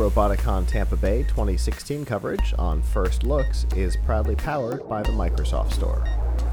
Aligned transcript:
Roboticon 0.00 0.66
Tampa 0.66 0.96
Bay 0.96 1.24
2016 1.24 2.06
coverage 2.06 2.54
on 2.58 2.80
First 2.80 3.22
Looks 3.22 3.66
is 3.76 3.98
proudly 3.98 4.34
powered 4.34 4.88
by 4.88 5.02
the 5.02 5.12
Microsoft 5.12 5.74
Store. 5.74 6.02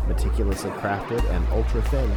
Meticulously 0.06 0.70
crafted 0.72 1.24
and 1.30 1.48
ultra 1.54 1.82
thin, 1.84 2.12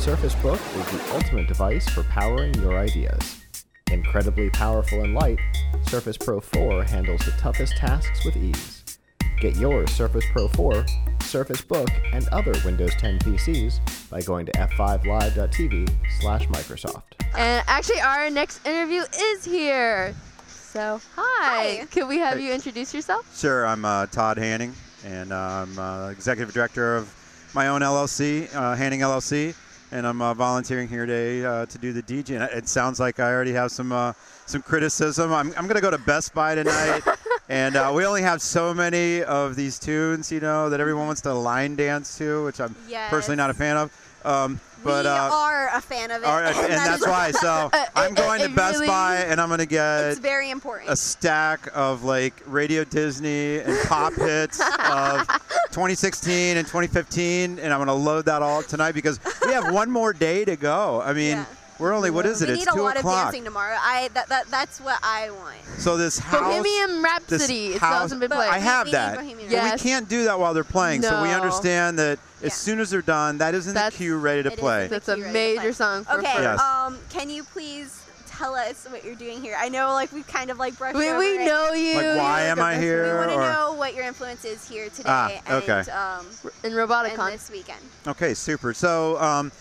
Surface 0.00 0.34
Book 0.34 0.58
is 0.74 0.90
the 0.90 1.14
ultimate 1.14 1.46
device 1.46 1.88
for 1.88 2.02
powering 2.02 2.52
your 2.54 2.76
ideas. 2.76 3.44
Incredibly 3.92 4.50
powerful 4.50 5.04
and 5.04 5.14
light, 5.14 5.38
Surface 5.86 6.16
Pro 6.18 6.40
4 6.40 6.82
handles 6.82 7.20
the 7.20 7.30
toughest 7.38 7.76
tasks 7.76 8.24
with 8.24 8.36
ease. 8.36 8.82
Get 9.40 9.54
your 9.54 9.86
Surface 9.86 10.24
Pro 10.32 10.48
4, 10.48 10.84
Surface 11.22 11.60
Book, 11.60 11.90
and 12.12 12.26
other 12.32 12.54
Windows 12.64 12.96
10 12.98 13.20
PCs 13.20 14.10
by 14.10 14.20
going 14.22 14.46
to 14.46 14.52
f5live.tv 14.54 15.94
slash 16.20 16.48
Microsoft. 16.48 17.02
And 17.38 17.62
actually, 17.68 18.00
our 18.00 18.28
next 18.30 18.66
interview 18.66 19.04
is 19.16 19.44
here. 19.44 20.12
So, 20.72 21.00
hi. 21.16 21.80
Hi. 21.80 21.86
Can 21.90 22.08
we 22.08 22.16
have 22.18 22.38
Hey. 22.38 22.46
you 22.46 22.52
introduce 22.52 22.94
yourself? 22.94 23.26
Sure, 23.38 23.66
I'm 23.66 23.84
uh, 23.84 24.06
Todd 24.06 24.38
Hanning, 24.38 24.74
and 25.04 25.30
uh, 25.30 25.36
I'm 25.36 25.78
uh, 25.78 26.08
executive 26.08 26.54
director 26.54 26.96
of 26.96 27.12
my 27.54 27.68
own 27.68 27.82
LLC, 27.82 28.48
uh, 28.54 28.74
Hanning 28.74 29.00
LLC, 29.00 29.54
and 29.90 30.06
I'm 30.06 30.22
uh, 30.22 30.32
volunteering 30.32 30.88
here 30.88 31.04
today 31.04 31.44
uh, 31.44 31.66
to 31.66 31.76
do 31.76 31.92
the 31.92 32.02
DJ. 32.02 32.40
And 32.40 32.44
it 32.44 32.68
sounds 32.68 32.98
like 32.98 33.20
I 33.20 33.30
already 33.30 33.52
have 33.52 33.70
some 33.70 33.92
uh, 33.92 34.14
some 34.46 34.62
criticism. 34.62 35.30
I'm, 35.30 35.48
I'm 35.58 35.64
going 35.64 35.74
to 35.74 35.82
go 35.82 35.90
to 35.90 35.98
Best 35.98 36.32
Buy 36.32 36.54
tonight, 36.54 37.02
and 37.50 37.76
uh, 37.76 37.92
we 37.94 38.06
only 38.06 38.22
have 38.22 38.40
so 38.40 38.72
many 38.72 39.22
of 39.24 39.56
these 39.56 39.78
tunes, 39.78 40.32
you 40.32 40.40
know, 40.40 40.70
that 40.70 40.80
everyone 40.80 41.04
wants 41.06 41.20
to 41.22 41.34
line 41.34 41.76
dance 41.76 42.16
to, 42.16 42.44
which 42.46 42.60
I'm 42.60 42.74
personally 43.10 43.36
not 43.36 43.50
a 43.50 43.54
fan 43.54 43.76
of. 43.76 43.90
Um, 44.24 44.58
but 44.84 45.04
we 45.04 45.10
uh, 45.10 45.30
are 45.30 45.68
a 45.74 45.80
fan 45.80 46.10
of 46.10 46.22
it. 46.22 46.26
right, 46.26 46.54
and 46.54 46.56
That 46.72 47.00
that's 47.00 47.06
why. 47.06 47.30
So 47.42 47.70
Uh, 47.72 47.84
I'm 47.96 48.12
it- 48.12 48.16
going 48.16 48.40
to 48.42 48.48
Best 48.48 48.74
really- 48.74 48.86
Buy, 48.88 49.16
and 49.28 49.40
I'm 49.40 49.48
going 49.48 49.58
to 49.58 49.66
get 49.66 50.04
It's 50.04 50.18
very 50.20 50.50
important. 50.50 50.90
a 50.90 50.96
stack 50.96 51.68
of 51.74 52.04
like 52.04 52.34
Radio 52.46 52.84
Disney 52.84 53.58
and 53.60 53.78
pop 53.88 54.12
hits 54.14 54.60
of 54.60 55.26
2016 55.72 56.56
and 56.56 56.66
2015, 56.66 57.58
and 57.58 57.72
I'm 57.72 57.80
gonna 57.80 57.94
load 57.94 58.26
that 58.26 58.42
all 58.42 58.60
up 58.60 58.66
tonight 58.66 58.92
because 58.92 59.18
we 59.46 59.52
have 59.52 59.72
one 59.72 59.90
more 59.90 60.12
day 60.12 60.44
to 60.44 60.56
go. 60.56 61.00
I 61.00 61.12
mean, 61.12 61.38
Yeah. 61.38 61.44
We're 61.82 61.92
only 61.92 62.10
what 62.10 62.24
is 62.24 62.40
it? 62.40 62.48
we 62.48 62.54
it's 62.54 62.64
need 62.64 62.72
a 62.72 62.74
two 62.76 62.82
lot 62.82 62.96
of 62.96 63.02
dancing 63.02 63.44
tomorrow. 63.44 63.76
I 63.78 64.08
that, 64.14 64.28
that 64.28 64.46
that's 64.48 64.80
what 64.80 64.98
I 65.02 65.30
want. 65.30 65.56
So 65.78 65.96
this 65.96 66.18
house, 66.18 66.40
Bohemian 66.40 67.02
Rhapsody. 67.02 67.66
It 67.66 67.76
still 67.76 67.78
house- 67.80 68.02
hasn't 68.02 68.20
been 68.20 68.28
But. 68.30 68.38
I 68.48 68.58
have 68.58 68.86
we 68.86 68.92
need 68.92 68.94
that. 68.94 69.16
Bohemian 69.18 69.50
Yeah. 69.50 69.70
But 69.70 69.80
we 69.82 69.90
can't 69.90 70.08
do 70.08 70.24
that 70.24 70.38
while 70.38 70.54
they're 70.54 70.64
playing. 70.64 71.02
So 71.02 71.22
we 71.22 71.30
understand 71.30 71.98
that 71.98 72.18
Yeah. 72.40 72.46
as 72.46 72.54
soon 72.54 72.78
as 72.80 72.90
they're 72.90 73.02
done, 73.02 73.38
that 73.38 73.54
is 73.54 73.66
in 73.66 73.74
the 73.74 73.80
That's- 73.80 73.96
queue 73.96 74.16
ready 74.16 74.42
to 74.44 74.50
play. 74.52 74.86
That's 74.86 75.08
a 75.08 75.16
Key 75.16 75.22
ready 75.22 75.32
to 75.56 75.60
major 75.60 75.72
song 75.72 76.04
for 76.04 76.18
Okay. 76.20 76.42
Yes. 76.42 76.60
Um, 76.60 76.98
can 77.10 77.28
you 77.28 77.42
please 77.44 77.98
tell 78.28 78.54
us 78.54 78.86
what 78.90 79.04
you're 79.04 79.14
doing 79.14 79.40
here? 79.42 79.56
I 79.58 79.68
know, 79.68 79.92
like 79.92 80.12
we've 80.12 80.26
kind 80.26 80.50
of 80.50 80.58
like 80.58 80.76
brushed 80.78 80.96
We, 80.96 81.08
over 81.10 81.18
we 81.18 81.38
it. 81.38 81.46
know 81.46 81.72
you. 81.72 81.96
Like, 81.96 82.18
why 82.18 82.42
am 82.42 82.56
the 82.58 82.62
I 82.64 82.74
best 82.74 82.82
We 82.82 83.12
want 83.18 83.30
to 83.30 83.36
know 83.36 83.74
what 83.74 83.94
your 83.94 84.04
influence 84.04 84.44
is 84.44 84.68
here 84.68 84.88
today 84.88 85.40
Ah, 85.46 85.54
okay. 85.56 85.80
and 85.80 85.88
um 85.90 86.26
In 86.64 86.72
and 86.72 86.74
Roboticon. 86.74 87.32
this 87.32 87.50
weekend. 87.50 87.80
Okay, 88.06 88.34
super. 88.34 88.72
So, 88.74 89.20
um, 89.20 89.52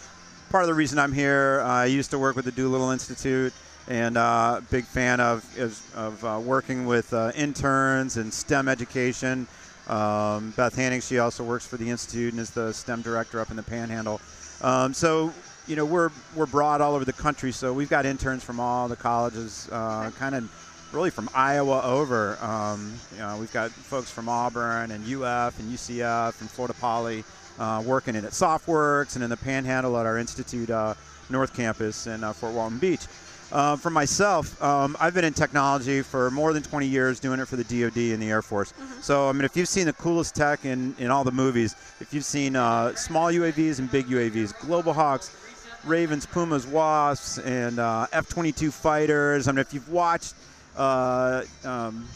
part 0.52 0.64
of 0.66 0.68
the 0.68 0.74
reason 0.74 1.00
I'm 1.00 1.14
here, 1.14 1.62
uh, 1.64 1.68
I 1.68 1.86
used 1.86 2.12
to 2.12 2.20
work 2.20 2.36
with 2.36 2.44
the 2.44 2.52
Doolittle 2.52 2.92
Institute, 2.92 3.54
and 3.88 4.18
uh, 4.18 4.60
big 4.70 4.84
fan 4.84 5.22
of 5.22 5.46
is, 5.58 5.82
of 5.96 6.24
uh, 6.26 6.42
working 6.44 6.86
with 6.86 7.14
uh, 7.14 7.32
interns 7.36 8.18
and 8.18 8.34
STEM 8.34 8.68
education. 8.68 9.48
Um, 9.88 10.52
Beth 10.58 10.76
Hanning, 10.76 11.00
she 11.00 11.20
also 11.20 11.46
works 11.46 11.66
for 11.66 11.78
the 11.78 11.90
institute 11.90 12.34
and 12.34 12.40
is 12.42 12.50
the 12.50 12.74
STEM 12.74 13.02
director 13.02 13.40
up 13.40 13.50
in 13.50 13.56
the 13.56 13.64
Panhandle. 13.64 14.20
Um, 14.62 14.94
so, 14.94 15.34
you 15.68 15.78
know, 15.78 15.86
we're 15.86 16.10
we're 16.36 16.46
broad 16.46 16.82
all 16.82 16.96
over 16.96 17.06
the 17.06 17.14
country, 17.14 17.54
so 17.54 17.72
we've 17.72 17.90
got 17.90 18.06
interns 18.06 18.44
from 18.44 18.60
all 18.60 18.90
the 18.90 18.98
colleges, 18.98 19.70
uh, 19.72 20.12
kind 20.20 20.36
of 20.36 20.90
really 20.92 21.12
from 21.12 21.30
Iowa 21.34 21.82
over. 21.84 22.38
Um, 22.42 22.94
you 23.14 23.20
know, 23.20 23.38
we've 23.40 23.54
got 23.54 23.72
folks 23.72 24.12
from 24.12 24.28
Auburn 24.28 24.92
and 24.92 25.02
UF 25.06 25.58
and 25.60 25.72
UCF 25.72 26.42
and 26.42 26.50
Florida 26.50 26.74
Poly 26.74 27.24
uh, 27.60 27.84
working 27.86 28.16
in 28.16 28.26
at 28.26 28.32
SOFWERX 28.32 29.16
and 29.16 29.24
in 29.24 29.30
the 29.30 29.38
Panhandle 29.38 29.98
at 29.98 30.06
our 30.06 30.18
Institute 30.18 30.70
uh, 30.70 30.94
North 31.30 31.54
Campus 31.56 32.08
in 32.08 32.24
uh, 32.24 32.34
Fort 32.34 32.54
Walton 32.54 32.78
Beach. 32.78 33.06
Uh, 33.52 33.76
for 33.76 33.90
myself, 33.90 34.62
um, 34.64 34.96
I've 35.00 35.14
been 35.14 35.26
in 35.26 35.34
technology 35.34 36.02
for 36.02 36.32
more 36.32 36.54
than 36.54 36.64
20 36.64 36.88
years, 36.88 37.20
doing 37.20 37.42
it 37.42 37.48
for 37.48 37.58
the 37.58 37.66
DoD 37.66 38.14
and 38.14 38.22
the 38.22 38.30
Air 38.30 38.42
Force. 38.42 38.74
So, 39.02 39.28
I 39.28 39.34
mean, 39.34 39.44
if 39.44 39.58
you've 39.58 39.68
seen 39.68 39.88
the 39.88 39.94
coolest 39.94 40.36
tech 40.36 40.64
in, 40.64 40.96
in 41.00 41.12
all 41.12 41.26
the 41.26 41.34
movies, 41.34 41.76
if 42.00 42.14
you've 42.14 42.24
seen 42.24 42.56
uh, 42.56 42.96
small 42.96 43.28
UAVs 43.28 43.80
and 43.80 43.92
big 43.92 44.08
UAVs, 44.08 44.58
Global 44.62 44.94
Hawks, 44.94 45.36
Ravens, 45.84 46.26
Pumas, 46.26 46.66
Wasps, 46.66 47.40
and 47.40 47.80
uh, 47.80 48.08
F-22 48.14 48.72
fighters. 48.72 49.48
I 49.48 49.52
mean, 49.52 49.60
if 49.60 49.74
you've 49.74 49.90
watched, 49.90 50.36
uh, 50.78 51.44
um, 51.66 52.08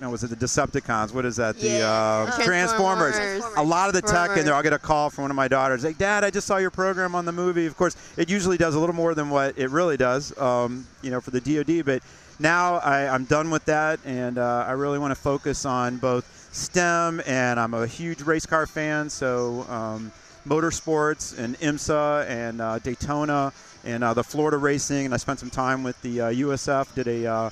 no, 0.00 0.10
was 0.10 0.22
it 0.24 0.28
the 0.28 0.36
Decepticons? 0.36 1.14
What 1.14 1.24
is 1.24 1.36
that? 1.36 1.58
The 1.58 1.68
Yeah. 1.68 1.88
uh, 1.90 2.42
Transformers. 2.44 3.16
Transformers. 3.16 3.58
A 3.58 3.62
lot 3.62 3.88
of 3.88 3.94
the 3.94 4.02
tech 4.02 4.36
in 4.36 4.44
there. 4.44 4.54
I'll 4.54 4.62
get 4.62 4.72
a 4.74 4.78
call 4.78 5.08
from 5.10 5.22
one 5.22 5.30
of 5.30 5.36
my 5.36 5.48
daughters, 5.48 5.84
like, 5.84 5.96
"Dad, 5.98 6.22
I 6.24 6.30
just 6.30 6.46
saw 6.46 6.58
your 6.58 6.70
program 6.70 7.14
on 7.14 7.24
the 7.24 7.32
movie." 7.32 7.66
Of 7.66 7.76
course, 7.76 7.96
it 8.16 8.28
usually 8.28 8.58
does 8.58 8.74
a 8.74 8.78
little 8.78 8.94
more 8.94 9.14
than 9.14 9.30
what 9.30 9.58
it 9.58 9.70
really 9.70 9.96
does, 9.96 10.36
um, 10.38 10.86
you 11.02 11.10
know, 11.10 11.20
for 11.20 11.30
the 11.30 11.40
DoD. 11.40 11.82
But 11.84 12.02
now 12.38 12.76
I, 12.76 13.08
I'm 13.08 13.24
done 13.24 13.50
with 13.50 13.64
that, 13.66 13.98
and 14.04 14.36
uh, 14.38 14.64
I 14.68 14.72
really 14.72 14.98
want 14.98 15.12
to 15.12 15.20
focus 15.20 15.64
on 15.64 15.96
both 15.96 16.48
STEM, 16.52 17.22
and 17.26 17.58
I'm 17.58 17.72
a 17.74 17.86
huge 17.86 18.22
race 18.22 18.46
car 18.46 18.66
fan, 18.66 19.08
so. 19.10 19.66
Um, 19.70 20.12
motorsports 20.46 21.36
and 21.36 21.58
IMSA 21.58 22.24
and 22.28 22.60
uh, 22.60 22.78
Daytona 22.78 23.52
and 23.84 24.04
uh, 24.04 24.14
the 24.14 24.22
Florida 24.22 24.56
racing, 24.56 25.04
and 25.04 25.12
I 25.12 25.16
spent 25.16 25.40
some 25.40 25.50
time 25.50 25.82
with 25.82 26.00
the 26.02 26.20
uh, 26.20 26.30
USF. 26.30 26.94
Did 26.94 27.08
a 27.08 27.26
uh, 27.26 27.50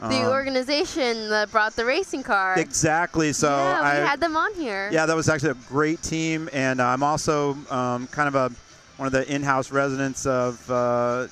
the 0.00 0.22
um, 0.22 0.28
organization 0.28 1.28
that 1.28 1.50
brought 1.50 1.76
the 1.76 1.84
racing 1.84 2.22
car. 2.22 2.58
exactly. 2.58 3.32
So 3.32 3.48
yeah, 3.48 3.80
I 3.82 4.00
we 4.00 4.06
had 4.06 4.20
them 4.20 4.36
on 4.36 4.54
here. 4.54 4.88
yeah, 4.92 5.06
that 5.06 5.14
was 5.16 5.28
actually 5.28 5.50
a 5.50 5.62
great 5.68 6.02
team, 6.02 6.48
and 6.52 6.80
I'm 6.80 7.02
also 7.02 7.56
um, 7.70 8.06
kind 8.08 8.28
of 8.28 8.34
a 8.34 8.50
one 9.00 9.06
of 9.06 9.12
the 9.14 9.34
in-house 9.34 9.72
residents 9.72 10.26
of 10.26 10.70
uh, 10.70 10.74
uh, 10.74 11.26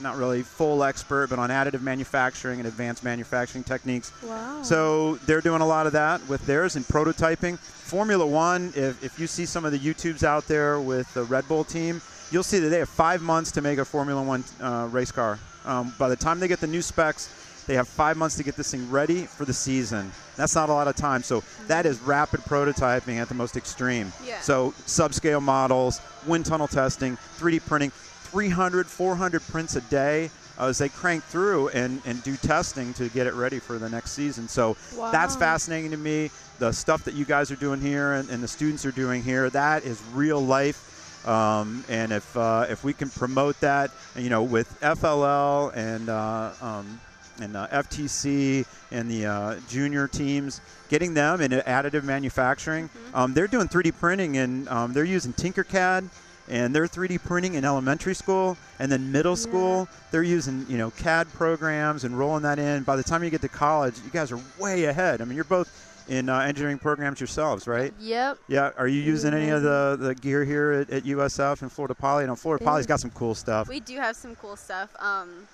not 0.00 0.16
really 0.16 0.42
full 0.42 0.82
expert, 0.82 1.30
but 1.30 1.38
on 1.38 1.48
additive 1.48 1.80
manufacturing 1.80 2.58
and 2.58 2.66
advanced 2.66 3.04
manufacturing 3.04 3.62
techniques. 3.62 4.10
Wow. 4.24 4.64
So 4.64 5.14
they're 5.24 5.40
doing 5.40 5.60
a 5.60 5.66
lot 5.66 5.86
of 5.86 5.92
that 5.92 6.28
with 6.28 6.44
theirs 6.44 6.74
and 6.74 6.84
prototyping. 6.84 7.56
Formula 7.56 8.26
One, 8.26 8.72
if, 8.74 9.04
if 9.04 9.20
you 9.20 9.28
see 9.28 9.46
some 9.46 9.64
of 9.64 9.70
the 9.70 9.78
YouTubes 9.78 10.24
out 10.24 10.48
there 10.48 10.80
with 10.80 11.12
the 11.14 11.22
Red 11.22 11.46
Bull 11.46 11.62
team, 11.62 12.02
you'll 12.32 12.42
see 12.42 12.58
that 12.58 12.68
they 12.70 12.80
have 12.80 12.88
five 12.88 13.22
months 13.22 13.52
to 13.52 13.60
make 13.60 13.78
a 13.78 13.84
Formula 13.84 14.20
One 14.20 14.42
uh, 14.60 14.88
race 14.90 15.12
car. 15.12 15.38
Um, 15.64 15.94
by 15.96 16.08
the 16.08 16.16
time 16.16 16.40
they 16.40 16.48
get 16.48 16.58
the 16.58 16.66
new 16.66 16.82
specs, 16.82 17.28
they 17.66 17.74
have 17.74 17.88
five 17.88 18.16
months 18.16 18.36
to 18.36 18.42
get 18.42 18.56
this 18.56 18.70
thing 18.70 18.90
ready 18.90 19.24
for 19.24 19.44
the 19.44 19.52
season. 19.52 20.10
That's 20.36 20.54
not 20.54 20.68
a 20.68 20.72
lot 20.72 20.88
of 20.88 20.96
time. 20.96 21.22
So 21.22 21.42
that 21.66 21.86
is 21.86 22.00
rapid 22.00 22.40
prototyping 22.40 23.16
at 23.16 23.28
the 23.28 23.34
most 23.34 23.56
extreme. 23.56 24.12
Yeah. 24.24 24.40
So 24.40 24.72
subscale 24.86 25.42
models, 25.42 26.00
wind 26.26 26.46
tunnel 26.46 26.68
testing, 26.68 27.16
3D 27.38 27.64
printing, 27.66 27.90
300, 27.90 28.86
400 28.86 29.42
prints 29.42 29.76
a 29.76 29.80
day 29.82 30.30
uh, 30.58 30.66
as 30.66 30.78
they 30.78 30.88
crank 30.88 31.22
through 31.24 31.68
and, 31.68 32.00
and 32.04 32.22
do 32.22 32.36
testing 32.36 32.92
to 32.94 33.08
get 33.10 33.26
it 33.26 33.34
ready 33.34 33.58
for 33.58 33.78
the 33.78 33.88
next 33.88 34.12
season. 34.12 34.48
So 34.48 34.76
that's 35.12 35.36
fascinating 35.36 35.90
to 35.92 35.96
me. 35.96 36.30
The 36.58 36.72
stuff 36.72 37.04
that 37.04 37.14
you 37.14 37.24
guys 37.24 37.50
are 37.50 37.56
doing 37.56 37.80
here 37.80 38.14
and, 38.14 38.28
and 38.30 38.42
the 38.42 38.48
students 38.48 38.84
are 38.86 38.92
doing 38.92 39.22
here, 39.22 39.50
that 39.50 39.84
is 39.84 40.02
real 40.12 40.40
life. 40.40 40.90
Um, 41.26 41.84
and 41.88 42.12
if 42.12 42.36
uh, 42.36 42.66
if 42.68 42.84
we 42.84 42.92
can 42.92 43.08
promote 43.08 43.58
that, 43.60 43.90
you 44.14 44.28
know, 44.28 44.42
with 44.42 44.78
FLL 44.80 45.74
and 45.74 46.08
uh, 46.10 46.50
um, 46.60 47.00
and 47.40 47.56
uh, 47.56 47.66
FTC 47.68 48.66
and 48.90 49.10
the 49.10 49.26
uh, 49.26 49.60
junior 49.68 50.08
teams, 50.08 50.60
getting 50.88 51.14
them 51.14 51.40
into 51.40 51.58
additive 51.66 52.04
manufacturing, 52.04 52.90
um, 53.14 53.34
they're 53.34 53.46
doing 53.46 53.68
3D 53.68 53.98
printing 53.98 54.36
and 54.38 54.68
um, 54.68 54.92
they're 54.92 55.04
using 55.04 55.32
Tinkercad. 55.32 56.08
And 56.46 56.74
they're 56.74 56.86
3D 56.86 57.24
printing 57.24 57.54
in 57.54 57.64
elementary 57.64 58.14
school, 58.14 58.58
and 58.78 58.92
then 58.92 59.10
middle 59.10 59.34
school, 59.34 59.88
they're 60.10 60.22
using 60.22 60.66
you 60.68 60.76
know 60.76 60.90
CAD 60.90 61.26
programs 61.32 62.04
and 62.04 62.18
rolling 62.18 62.42
that 62.42 62.58
in. 62.58 62.82
By 62.82 62.96
the 62.96 63.02
time 63.02 63.24
you 63.24 63.30
get 63.30 63.40
to 63.40 63.48
college, 63.48 63.94
you 64.04 64.10
guys 64.10 64.30
are 64.30 64.38
way 64.58 64.84
ahead. 64.84 65.22
I 65.22 65.24
mean, 65.24 65.36
you're 65.36 65.44
both 65.44 65.70
in 66.08 66.28
uh, 66.28 66.40
engineering 66.40 66.78
programs 66.78 67.20
yourselves, 67.20 67.66
right? 67.66 67.92
Yep. 67.98 68.38
Yeah. 68.48 68.70
Are 68.76 68.88
you 68.88 69.00
using 69.00 69.32
any 69.32 69.50
of 69.50 69.62
the, 69.62 69.96
the 69.98 70.14
gear 70.14 70.44
here 70.44 70.72
at, 70.72 70.90
at 70.90 71.04
USF 71.04 71.62
and 71.62 71.72
Florida 71.72 71.94
Poly? 71.94 72.24
I 72.24 72.26
know 72.26 72.36
Florida 72.36 72.64
Poly's 72.64 72.86
got 72.86 73.00
some 73.00 73.10
cool 73.10 73.34
stuff. 73.34 73.68
We 73.68 73.80
do 73.80 73.96
have 73.96 74.16
some 74.16 74.36
cool 74.36 74.56
stuff. 74.56 74.94
Um, 74.98 75.46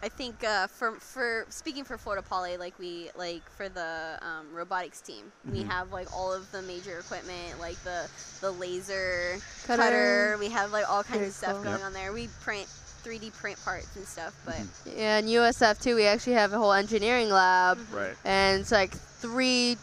I 0.00 0.08
think 0.08 0.44
uh, 0.44 0.68
for 0.68 0.92
for 0.92 1.44
speaking 1.48 1.82
for 1.84 1.98
Florida 1.98 2.22
Poly, 2.22 2.56
like 2.56 2.78
we 2.78 3.10
like 3.16 3.42
for 3.50 3.68
the 3.68 4.16
um, 4.22 4.46
robotics 4.54 5.00
team, 5.00 5.32
we 5.50 5.64
Mhm. 5.64 5.66
have 5.68 5.92
like 5.92 6.06
all 6.16 6.32
of 6.32 6.50
the 6.52 6.62
major 6.62 6.98
equipment, 7.00 7.58
like 7.60 7.82
the 7.82 8.08
the 8.40 8.52
laser 8.52 9.38
Cutter. 9.66 9.82
cutter. 9.82 10.36
We 10.38 10.50
have 10.50 10.70
like 10.70 10.88
all 10.88 11.02
kinds 11.02 11.18
Very 11.18 11.28
of 11.30 11.34
stuff 11.34 11.52
cool. 11.54 11.62
going 11.64 11.76
Yep. 11.78 11.86
on 11.86 11.92
there. 11.94 12.12
We 12.12 12.28
print 12.42 12.68
3D 13.02 13.30
print 13.30 13.58
parts 13.64 13.88
and 13.96 14.06
stuff, 14.06 14.34
but 14.44 14.54
Mhm. 14.54 14.68
Yeah, 14.96 15.18
and 15.18 15.28
USF 15.28 15.80
too. 15.80 15.96
We 15.96 16.06
actually 16.06 16.34
have 16.34 16.52
a 16.52 16.58
whole 16.58 16.72
engineering 16.72 17.30
lab, 17.30 17.78
Right. 17.92 18.14
and 18.24 18.60
it's 18.60 18.70
like 18.70 18.92
three, 19.20 19.78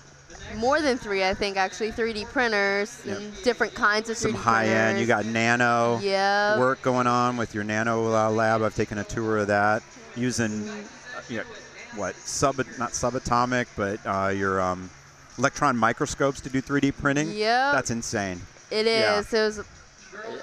more 0.56 0.79
than 0.81 0.97
three, 0.97 1.25
I 1.25 1.33
think 1.33 1.57
actually, 1.57 1.91
3D 1.91 2.23
printers 2.23 3.00
Yep. 3.03 3.18
and 3.18 3.44
different 3.44 3.73
kinds 3.75 4.09
of 4.09 4.18
3D 4.18 4.31
Some 4.38 4.41
high 4.44 4.68
end. 4.68 5.00
You 5.00 5.07
got 5.07 5.25
nano 5.25 6.00
Yeah. 6.01 6.57
work 6.57 6.81
going 6.81 7.07
on 7.07 7.35
with 7.35 7.53
your 7.53 7.65
nano 7.65 8.13
uh, 8.15 8.29
lab. 8.29 8.61
I've 8.63 8.75
taken 8.75 8.97
a 8.97 9.03
tour 9.03 9.39
of 9.39 9.47
that 9.47 9.83
using 10.17 10.67
uh, 10.69 10.75
you 11.29 11.38
know, 11.38 11.44
what 11.95 12.15
sub 12.15 12.57
not 12.77 12.91
subatomic, 12.91 13.67
but 13.75 14.00
uh, 14.06 14.29
your 14.29 14.62
um, 14.62 14.89
electron 15.38 15.77
microscopes 15.77 16.41
to 16.41 16.50
do 16.50 16.62
3D 16.62 16.95
printing. 16.97 17.31
Yeah, 17.31 17.71
That's 17.73 17.91
insane. 17.91 18.41
It 18.71 18.88
is. 18.88 19.31
Yeah. 19.33 19.39
It 19.39 19.45
was 19.45 19.63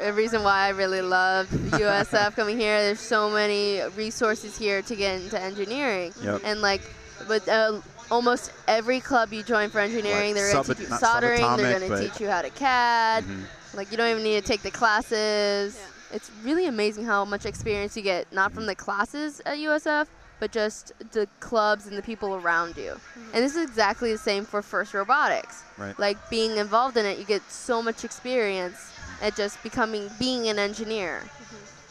a 0.01 0.13
reason 0.13 0.43
why 0.43 0.67
I 0.67 0.69
really 0.71 1.03
love 1.03 1.49
USF 1.49 2.37
coming 2.37 2.59
here. 2.59 2.81
There's 2.83 3.01
so 3.01 3.31
many 3.31 3.83
resources 3.97 4.57
here 4.57 4.83
to 4.83 4.97
get 4.97 5.21
into 5.21 5.41
engineering. 5.41 6.13
Yep. 6.23 6.43
And 6.45 6.63
like, 6.63 6.83
with 7.29 7.49
uh, 7.49 7.81
almost 8.11 8.53
every 8.69 9.01
club 9.01 9.33
you 9.33 9.43
join 9.43 9.71
for 9.71 9.81
engineering, 9.81 10.35
Like 10.35 10.43
they're 10.43 10.53
going 10.53 10.65
to 10.65 10.69
sub- 10.69 10.77
teach 10.79 10.91
you 10.91 10.97
soldering. 10.97 11.57
They're 11.57 11.79
going 11.79 11.91
to 11.91 12.09
teach 12.09 12.21
you 12.21 12.29
how 12.29 12.43
to 12.43 12.51
CAD. 12.51 13.25
Mm 13.25 13.31
-hmm. 13.31 13.77
Like 13.77 13.91
you 13.91 13.97
don't 13.97 14.11
even 14.11 14.23
need 14.23 14.45
to 14.45 14.53
take 14.53 14.63
the 14.63 14.79
classes. 14.79 15.75
Yeah. 15.75 15.92
It's 16.13 16.31
really 16.43 16.67
amazing 16.67 17.05
how 17.05 17.25
much 17.25 17.47
experience 17.47 17.97
you 17.97 18.03
get, 18.03 18.33
not 18.33 18.53
from 18.53 18.67
the 18.67 18.75
classes 18.75 19.41
at 19.47 19.59
USF, 19.59 20.07
but 20.41 20.53
just 20.53 20.93
the 21.13 21.27
clubs 21.41 21.87
and 21.87 21.97
the 21.97 22.03
people 22.03 22.35
around 22.35 22.77
you. 22.77 22.97
And 23.33 23.45
this 23.45 23.57
is 23.57 23.65
exactly 23.65 24.13
the 24.13 24.19
same 24.19 24.45
for 24.45 24.61
First 24.61 24.93
Robotics. 24.93 25.63
Right. 25.79 25.99
Like 25.99 26.19
being 26.31 26.57
involved 26.57 26.97
in 26.97 27.07
it, 27.07 27.19
you 27.19 27.25
get 27.25 27.43
so 27.51 27.83
much 27.83 28.05
experience 28.05 28.93
at 29.23 29.37
just 29.37 29.63
becoming 29.63 30.11
being 30.19 30.49
an 30.49 30.59
engineer. 30.59 31.23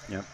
Yep. 0.09 0.25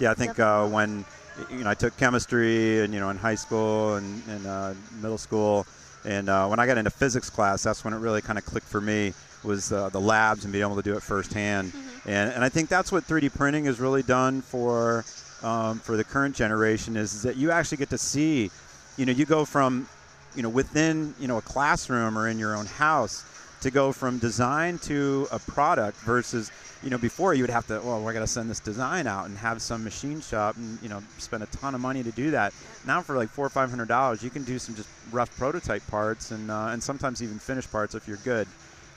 Yeah, 0.00 0.10
I 0.10 0.14
think 0.14 0.38
uh, 0.38 0.66
when 0.66 1.04
you 1.50 1.64
know 1.64 1.70
I 1.70 1.74
took 1.74 1.96
chemistry 1.96 2.80
and 2.80 2.92
you 2.94 3.00
know 3.00 3.10
in 3.10 3.16
high 3.16 3.34
school 3.34 3.96
and, 3.96 4.22
and 4.28 4.46
uh, 4.46 4.74
middle 5.00 5.18
school, 5.18 5.66
and 6.04 6.28
uh, 6.28 6.46
when 6.46 6.58
I 6.58 6.66
got 6.66 6.78
into 6.78 6.90
physics 6.90 7.30
class, 7.30 7.62
that's 7.62 7.84
when 7.84 7.92
it 7.94 7.98
really 7.98 8.22
kind 8.22 8.38
of 8.38 8.44
clicked 8.44 8.66
for 8.66 8.80
me 8.80 9.12
was 9.44 9.72
uh, 9.72 9.88
the 9.90 10.00
labs 10.00 10.44
and 10.44 10.52
being 10.52 10.64
able 10.64 10.76
to 10.76 10.82
do 10.82 10.96
it 10.96 11.02
firsthand. 11.02 11.72
And, 12.06 12.32
and 12.32 12.44
I 12.44 12.48
think 12.48 12.68
that's 12.68 12.92
what 12.92 13.04
3D 13.04 13.34
printing 13.34 13.64
has 13.64 13.80
really 13.80 14.02
done 14.02 14.40
for 14.40 15.04
um, 15.42 15.80
for 15.80 15.96
the 15.96 16.04
current 16.04 16.34
generation 16.34 16.96
is, 16.96 17.12
is 17.12 17.22
that 17.22 17.36
you 17.36 17.50
actually 17.50 17.76
get 17.76 17.90
to 17.90 17.98
see, 17.98 18.50
you 18.96 19.04
know, 19.04 19.12
you 19.12 19.26
go 19.26 19.44
from, 19.44 19.86
you 20.34 20.42
know, 20.42 20.48
within 20.48 21.14
you 21.18 21.28
know 21.28 21.38
a 21.38 21.42
classroom 21.42 22.16
or 22.16 22.28
in 22.28 22.38
your 22.38 22.56
own 22.56 22.66
house 22.66 23.24
to 23.60 23.70
go 23.70 23.92
from 23.92 24.18
design 24.18 24.78
to 24.78 25.26
a 25.32 25.38
product 25.38 25.98
versus 25.98 26.50
you 26.82 26.90
know 26.90 26.98
before 26.98 27.32
you 27.34 27.42
would 27.42 27.50
have 27.50 27.66
to 27.66 27.80
well 27.80 28.02
we're 28.02 28.12
going 28.12 28.24
to 28.24 28.30
send 28.30 28.50
this 28.50 28.60
design 28.60 29.06
out 29.06 29.26
and 29.26 29.36
have 29.38 29.62
some 29.62 29.82
machine 29.82 30.20
shop 30.20 30.56
and 30.56 30.78
you 30.82 30.88
know 30.88 31.02
spend 31.18 31.42
a 31.42 31.46
ton 31.46 31.74
of 31.74 31.80
money 31.80 32.02
to 32.02 32.12
do 32.12 32.30
that. 32.30 32.52
Now 32.86 33.02
for 33.02 33.16
like 33.16 33.28
four 33.28 33.46
or 33.46 33.50
five 33.50 33.70
hundred 33.70 33.88
dollars 33.88 34.22
you 34.22 34.30
can 34.30 34.44
do 34.44 34.58
some 34.58 34.74
just 34.74 34.88
rough 35.10 35.36
prototype 35.36 35.86
parts 35.88 36.30
and 36.30 36.50
uh, 36.50 36.68
and 36.70 36.82
sometimes 36.82 37.22
even 37.22 37.38
finished 37.38 37.70
parts 37.72 37.94
if 37.94 38.06
you're 38.06 38.18
good 38.18 38.46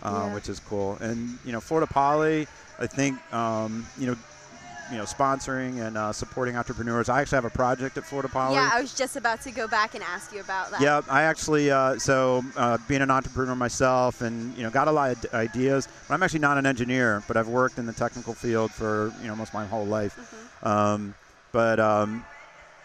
uh, 0.04 0.10
Yeah. 0.28 0.34
which 0.34 0.50
is 0.50 0.60
cool 0.60 0.98
and 1.02 1.38
you 1.46 1.52
know 1.52 1.60
Florida 1.60 1.88
Poly 1.92 2.48
I 2.80 2.88
think 2.88 3.18
um, 3.34 3.86
you 3.98 4.08
know 4.08 4.16
you 4.92 4.98
know 4.98 5.04
sponsoring 5.04 5.86
and 5.86 5.96
uh, 5.98 6.12
supporting 6.12 6.56
entrepreneurs 6.58 7.10
I 7.10 7.22
actually 7.22 7.36
have 7.38 7.46
a 7.46 7.50
project 7.52 7.98
at 7.98 8.04
Florida 8.06 8.28
Poly 8.30 8.56
Yeah, 8.56 8.72
I 8.74 8.82
was 8.82 8.94
just 8.96 9.16
about 9.16 9.42
to 9.42 9.52
go 9.52 9.68
back 9.68 9.94
and 9.94 10.04
ask 10.04 10.34
you 10.34 10.40
about 10.40 10.72
that. 10.72 10.82
yeah, 10.82 11.02
I 11.10 11.24
actually 11.24 11.70
uh, 11.70 12.00
so 12.00 12.44
uh, 12.58 12.78
being 12.88 13.02
an 13.02 13.12
entrepreneur 13.12 13.56
myself, 13.56 14.22
and 14.22 14.56
you 14.58 14.64
know, 14.64 14.72
got 14.72 14.88
a 14.88 14.92
lot 14.92 15.12
of 15.12 15.34
ideas. 15.34 15.88
But 16.08 16.16
I'm 16.16 16.24
actually 16.24 16.40
not 16.40 16.58
an 16.58 16.66
engineer, 16.66 17.22
but 17.28 17.38
I've 17.38 17.48
worked 17.50 17.78
in 17.78 17.86
the 17.86 17.94
technical 17.94 18.34
field 18.34 18.72
for 18.72 19.14
you 19.22 19.28
know 19.28 19.36
most 19.36 19.54
my 19.54 19.66
whole 19.68 19.86
life. 19.86 20.18
Um, 20.64 21.14
but 21.52 21.80
um, 21.80 22.26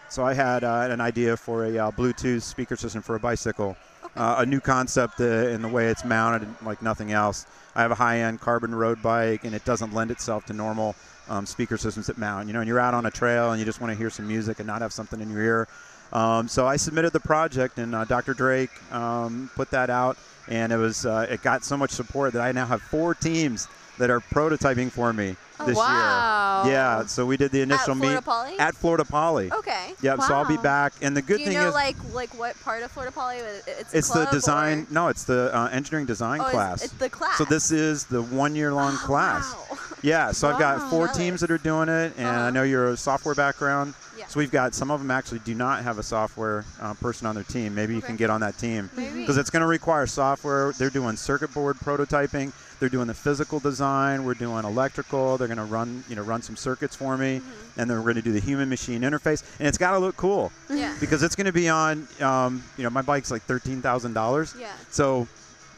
so 0.09 0.23
I 0.23 0.33
had 0.35 0.63
uh, 0.63 0.87
an 0.91 1.01
idea 1.01 1.35
for 1.35 1.65
a 1.65 1.77
uh, 1.77 1.91
Bluetooth 1.91 2.43
speaker 2.43 2.75
system 2.75 3.01
for 3.01 3.15
a 3.15 3.19
bicycle, 3.19 3.75
uh, 4.15 4.35
a 4.39 4.45
new 4.45 4.59
concept 4.59 5.19
uh, 5.19 5.23
in 5.23 5.61
the 5.61 5.67
way 5.67 5.87
it's 5.87 6.05
mounted, 6.05 6.47
like 6.63 6.81
nothing 6.81 7.11
else. 7.11 7.45
I 7.75 7.81
have 7.81 7.91
a 7.91 7.95
high-end 7.95 8.39
carbon 8.39 8.73
road 8.73 9.01
bike, 9.01 9.43
and 9.43 9.53
it 9.53 9.65
doesn't 9.65 9.93
lend 9.93 10.11
itself 10.11 10.45
to 10.45 10.53
normal 10.53 10.95
um, 11.29 11.45
speaker 11.45 11.77
systems 11.77 12.07
that 12.07 12.17
mount. 12.17 12.47
You 12.47 12.53
know, 12.53 12.61
and 12.61 12.67
you're 12.67 12.79
out 12.79 12.93
on 12.93 13.05
a 13.05 13.11
trail 13.11 13.51
and 13.51 13.59
you 13.59 13.65
just 13.65 13.81
want 13.81 13.91
to 13.91 13.97
hear 13.97 14.09
some 14.09 14.27
music 14.27 14.59
and 14.59 14.67
not 14.67 14.81
have 14.81 14.93
something 14.93 15.19
in 15.19 15.29
your 15.29 15.41
ear. 15.41 15.67
Um, 16.13 16.47
so 16.47 16.65
I 16.65 16.77
submitted 16.77 17.13
the 17.13 17.19
project, 17.19 17.77
and 17.77 17.93
uh, 17.93 18.05
Dr. 18.05 18.33
Drake 18.33 18.69
um, 18.93 19.49
put 19.55 19.71
that 19.71 19.89
out, 19.89 20.17
and 20.47 20.71
it 20.71 20.77
was 20.77 21.05
uh, 21.05 21.27
it 21.29 21.41
got 21.41 21.63
so 21.63 21.75
much 21.75 21.91
support 21.91 22.33
that 22.33 22.41
I 22.41 22.51
now 22.51 22.65
have 22.65 22.81
four 22.81 23.15
teams 23.15 23.67
that 23.97 24.09
are 24.09 24.19
prototyping 24.19 24.91
for 24.91 25.13
me 25.13 25.35
Oh, 25.57 25.65
this 25.65 25.77
wow. 25.77 26.63
year. 26.65 26.73
Yeah, 26.73 27.05
so 27.05 27.25
we 27.25 27.37
did 27.37 27.51
the 27.51 27.61
initial 27.61 27.95
Florida 27.95 28.15
meet 28.17 28.25
Poly? 28.25 28.59
at 28.59 28.75
Florida 28.75 29.05
Poly. 29.05 29.51
Okay. 29.53 29.93
Yep. 30.01 30.21
So 30.23 30.33
I'll 30.35 30.45
be 30.45 30.57
back, 30.57 30.91
and 31.01 31.15
the 31.15 31.21
good 31.21 31.37
thing 31.37 31.47
is. 31.47 31.53
Do 31.53 31.53
you 31.53 31.59
know 31.61 31.67
is 31.69 31.73
like 31.73 31.95
like 32.13 32.37
what 32.37 32.59
part 32.61 32.83
of 32.83 32.91
Florida 32.91 33.13
Poly? 33.13 33.37
It's 33.37 33.93
a 33.93 33.97
it's 33.97 34.09
the 34.09 34.25
design. 34.25 34.79
or- 34.89 34.93
No, 34.93 35.07
it's 35.07 35.23
the 35.23 35.55
uh, 35.55 35.69
engineering 35.71 36.05
design 36.07 36.41
Oh, 36.41 36.49
class. 36.49 36.83
it's 36.83 36.93
the 36.95 37.09
class. 37.09 37.37
So 37.37 37.45
this 37.45 37.71
is 37.71 38.03
the 38.05 38.21
one-year-long 38.21 38.95
Oh, 39.01 39.05
class. 39.05 39.53
wow. 39.71 39.77
Yeah, 40.01 40.31
so 40.33 40.49
I've 40.49 40.59
got 40.59 40.89
four 40.89 41.07
teams 41.07 41.39
that 41.39 41.49
are 41.49 41.57
doing 41.57 41.87
it, 41.87 42.13
and 42.17 42.27
I 42.27 42.31
Uh-huh. 42.35 42.49
know 42.49 42.63
you're 42.63 42.89
a 42.89 42.97
software 42.97 43.33
background. 43.35 43.93
Yeah. 44.25 44.31
So 44.31 44.39
we've 44.39 44.51
got 44.51 44.73
some 44.73 44.91
of 44.91 44.99
them 44.99 45.11
actually 45.11 45.39
do 45.39 45.53
not 45.53 45.83
have 45.83 45.99
a 45.99 46.03
software 46.03 46.65
uh, 46.81 46.93
person 46.95 47.27
on 47.27 47.35
their 47.35 47.43
team. 47.43 47.75
Maybe 47.75 47.93
you 47.93 47.99
Okay. 47.99 48.07
can 48.07 48.15
get 48.15 48.29
on 48.29 48.41
that 48.41 48.57
team 48.57 48.89
because 48.95 49.37
it's 49.37 49.49
going 49.49 49.61
to 49.61 49.67
require 49.67 50.07
software. 50.07 50.71
They're 50.73 50.89
doing 50.89 51.15
circuit 51.15 51.53
board 51.53 51.77
prototyping. 51.77 52.51
They're 52.79 52.89
doing 52.89 53.07
the 53.07 53.13
physical 53.13 53.59
design. 53.59 54.25
We're 54.25 54.33
doing 54.33 54.65
electrical. 54.65 55.37
They're 55.37 55.47
going 55.47 55.57
to 55.57 55.63
run, 55.63 56.03
you 56.09 56.15
know, 56.15 56.23
run 56.23 56.41
some 56.41 56.55
circuits 56.57 56.95
for 56.95 57.17
me, 57.17 57.39
Mm-hmm. 57.39 57.79
and 57.79 57.89
then 57.89 57.97
we're 57.97 58.03
going 58.03 58.15
to 58.17 58.21
do 58.21 58.33
the 58.33 58.39
human 58.41 58.67
machine 58.69 59.01
interface. 59.01 59.43
And 59.59 59.67
it's 59.67 59.77
got 59.77 59.91
to 59.91 59.99
look 59.99 60.17
cool 60.17 60.51
Yeah. 60.69 60.93
because 60.99 61.23
it's 61.23 61.35
going 61.35 61.45
to 61.45 61.53
be 61.53 61.69
on. 61.69 62.07
Um, 62.19 62.63
you 62.77 62.83
know, 62.83 62.89
my 62.89 63.01
bike's 63.01 63.31
like 63.31 63.43
thirteen 63.43 63.81
thousand 63.81 64.13
dollars. 64.13 64.55
Yeah. 64.59 64.71
So 64.91 65.27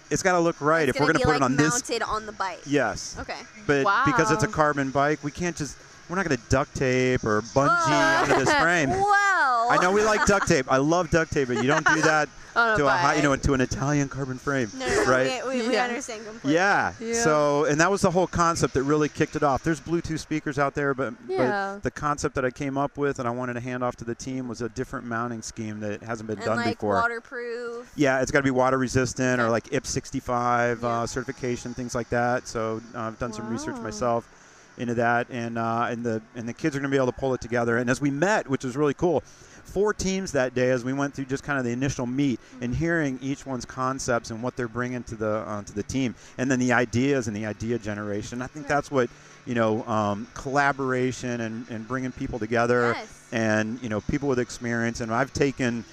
it's 0.09 0.23
got 0.23 0.31
to 0.33 0.39
look 0.39 0.59
right. 0.61 0.87
It's 0.89 0.95
if 0.95 1.01
we're 1.01 1.11
gonna 1.13 1.19
going 1.23 1.35
to 1.37 1.39
be 1.39 1.39
put 1.39 1.41
like 1.41 1.41
it 1.41 1.43
on 1.51 1.55
this, 1.57 1.73
mounted 1.89 2.01
on 2.03 2.25
the 2.25 2.31
bike. 2.31 2.61
yes. 2.65 3.15
Okay. 3.19 3.37
But 3.67 3.83
because 4.05 4.31
it's 4.31 4.43
a 4.43 4.47
carbon 4.47 4.89
bike, 4.89 5.23
we 5.23 5.31
can't 5.31 5.55
just. 5.55 5.77
We're 6.09 6.15
not 6.15 6.25
going 6.27 6.37
to 6.37 6.43
duct 6.49 6.75
tape 6.75 7.23
or 7.25 7.41
bungee 7.41 8.21
onto 8.21 8.35
this 8.43 8.53
frame. 8.55 8.89
Well. 9.37 9.69
I 9.71 9.81
know 9.81 9.91
we 9.91 10.01
like 10.03 10.25
duct 10.25 10.47
tape. 10.47 10.65
I 10.71 10.77
love 10.77 11.09
duct 11.09 11.31
tape, 11.31 11.49
but 11.49 11.57
you 11.57 11.67
don't 11.67 11.85
do 11.87 12.01
that 12.01 12.29
a 12.55 12.75
to 12.77 12.85
a 12.87 12.89
high, 12.89 13.15
you 13.15 13.21
know, 13.23 13.35
to 13.35 13.53
an 13.53 13.59
Italian 13.61 14.07
carbon 14.07 14.37
frame, 14.37 14.71
No, 14.77 14.87
no, 14.87 15.03
no, 15.03 15.09
right? 15.11 15.45
We, 15.47 15.61
we, 15.61 15.67
we 15.67 15.73
Yeah. 15.73 15.83
understand 15.85 16.25
completely. 16.25 16.53
Yeah. 16.53 16.93
Yeah. 17.01 17.13
So, 17.23 17.65
and 17.65 17.79
that 17.81 17.91
was 17.91 18.01
the 18.01 18.11
whole 18.11 18.27
concept 18.27 18.73
that 18.75 18.83
really 18.83 19.09
kicked 19.09 19.35
it 19.35 19.43
off. 19.43 19.63
There's 19.63 19.79
Bluetooth 19.81 20.19
speakers 20.19 20.57
out 20.57 20.73
there, 20.73 20.93
but, 20.93 21.13
Yeah. 21.27 21.73
but 21.75 21.83
the 21.83 21.91
concept 21.91 22.35
that 22.35 22.45
I 22.45 22.51
came 22.51 22.77
up 22.77 22.97
with 22.97 23.19
and 23.19 23.27
I 23.27 23.31
wanted 23.31 23.53
to 23.55 23.59
hand 23.59 23.83
off 23.83 23.95
to 23.97 24.05
the 24.05 24.15
team 24.15 24.47
was 24.47 24.61
a 24.61 24.69
different 24.69 25.05
mounting 25.05 25.41
scheme 25.41 25.81
that 25.81 26.01
hasn't 26.01 26.27
been 26.27 26.37
And 26.37 26.45
done 26.45 26.57
like 26.57 26.77
before. 26.77 26.95
waterproof. 26.95 27.91
Yeah, 27.95 28.21
it's 28.21 28.31
got 28.31 28.39
to 28.39 28.43
be 28.43 28.51
water 28.51 28.77
resistant 28.77 29.41
or 29.41 29.49
like 29.49 29.71
IP 29.73 29.85
65 29.85 30.79
Yeah. 30.81 30.87
uh, 30.87 31.07
certification, 31.07 31.73
things 31.73 31.93
like 31.93 32.09
that. 32.09 32.47
So 32.47 32.81
uh, 32.95 32.99
I've 33.01 33.19
done 33.19 33.33
some 33.33 33.49
research 33.49 33.75
myself 33.81 34.27
into 34.77 34.93
that, 34.95 35.27
and 35.29 35.57
uh, 35.57 35.87
and 35.89 36.03
the 36.03 36.21
and 36.35 36.47
the 36.47 36.53
kids 36.53 36.75
are 36.75 36.79
going 36.79 36.91
to 36.91 36.95
be 36.95 37.01
able 37.01 37.11
to 37.11 37.17
pull 37.19 37.33
it 37.33 37.41
together. 37.41 37.77
And 37.77 37.89
as 37.89 37.99
we 38.01 38.11
met, 38.11 38.47
which 38.49 38.63
was 38.63 38.75
really 38.77 38.93
cool, 38.93 39.21
four 39.63 39.93
teams 39.93 40.31
that 40.33 40.53
day 40.53 40.69
as 40.71 40.83
we 40.85 40.93
went 40.93 41.13
through 41.13 41.25
just 41.25 41.43
kind 41.43 41.59
of 41.59 41.65
the 41.65 41.71
initial 41.71 42.05
meet 42.05 42.39
and 42.61 42.73
hearing 42.75 43.19
each 43.21 43.45
one's 43.45 43.65
concepts 43.65 44.31
and 44.31 44.41
what 44.41 44.55
they're 44.55 44.67
bringing 44.67 45.03
to 45.03 45.15
the 45.15 45.43
uh, 45.47 45.61
to 45.63 45.73
the 45.73 45.83
team, 45.83 46.15
and 46.37 46.49
then 46.49 46.59
the 46.59 46.73
ideas 46.73 47.27
and 47.27 47.35
the 47.35 47.45
idea 47.45 47.77
generation. 47.79 48.41
I 48.41 48.47
think 48.47 48.67
that's 48.67 48.89
what 48.91 49.09
you 49.45 49.55
know 49.55 49.83
um, 49.85 50.27
collaboration 50.33 51.41
and, 51.41 51.65
and 51.69 51.87
bringing 51.87 52.11
people 52.11 52.37
together 52.39 52.93
Yes. 52.95 53.27
and 53.31 53.81
you 53.81 53.89
know 53.89 54.01
people 54.01 54.27
with 54.27 54.39
experience 54.39 54.99
and 54.99 55.13
i've 55.13 55.31
taken 55.31 55.85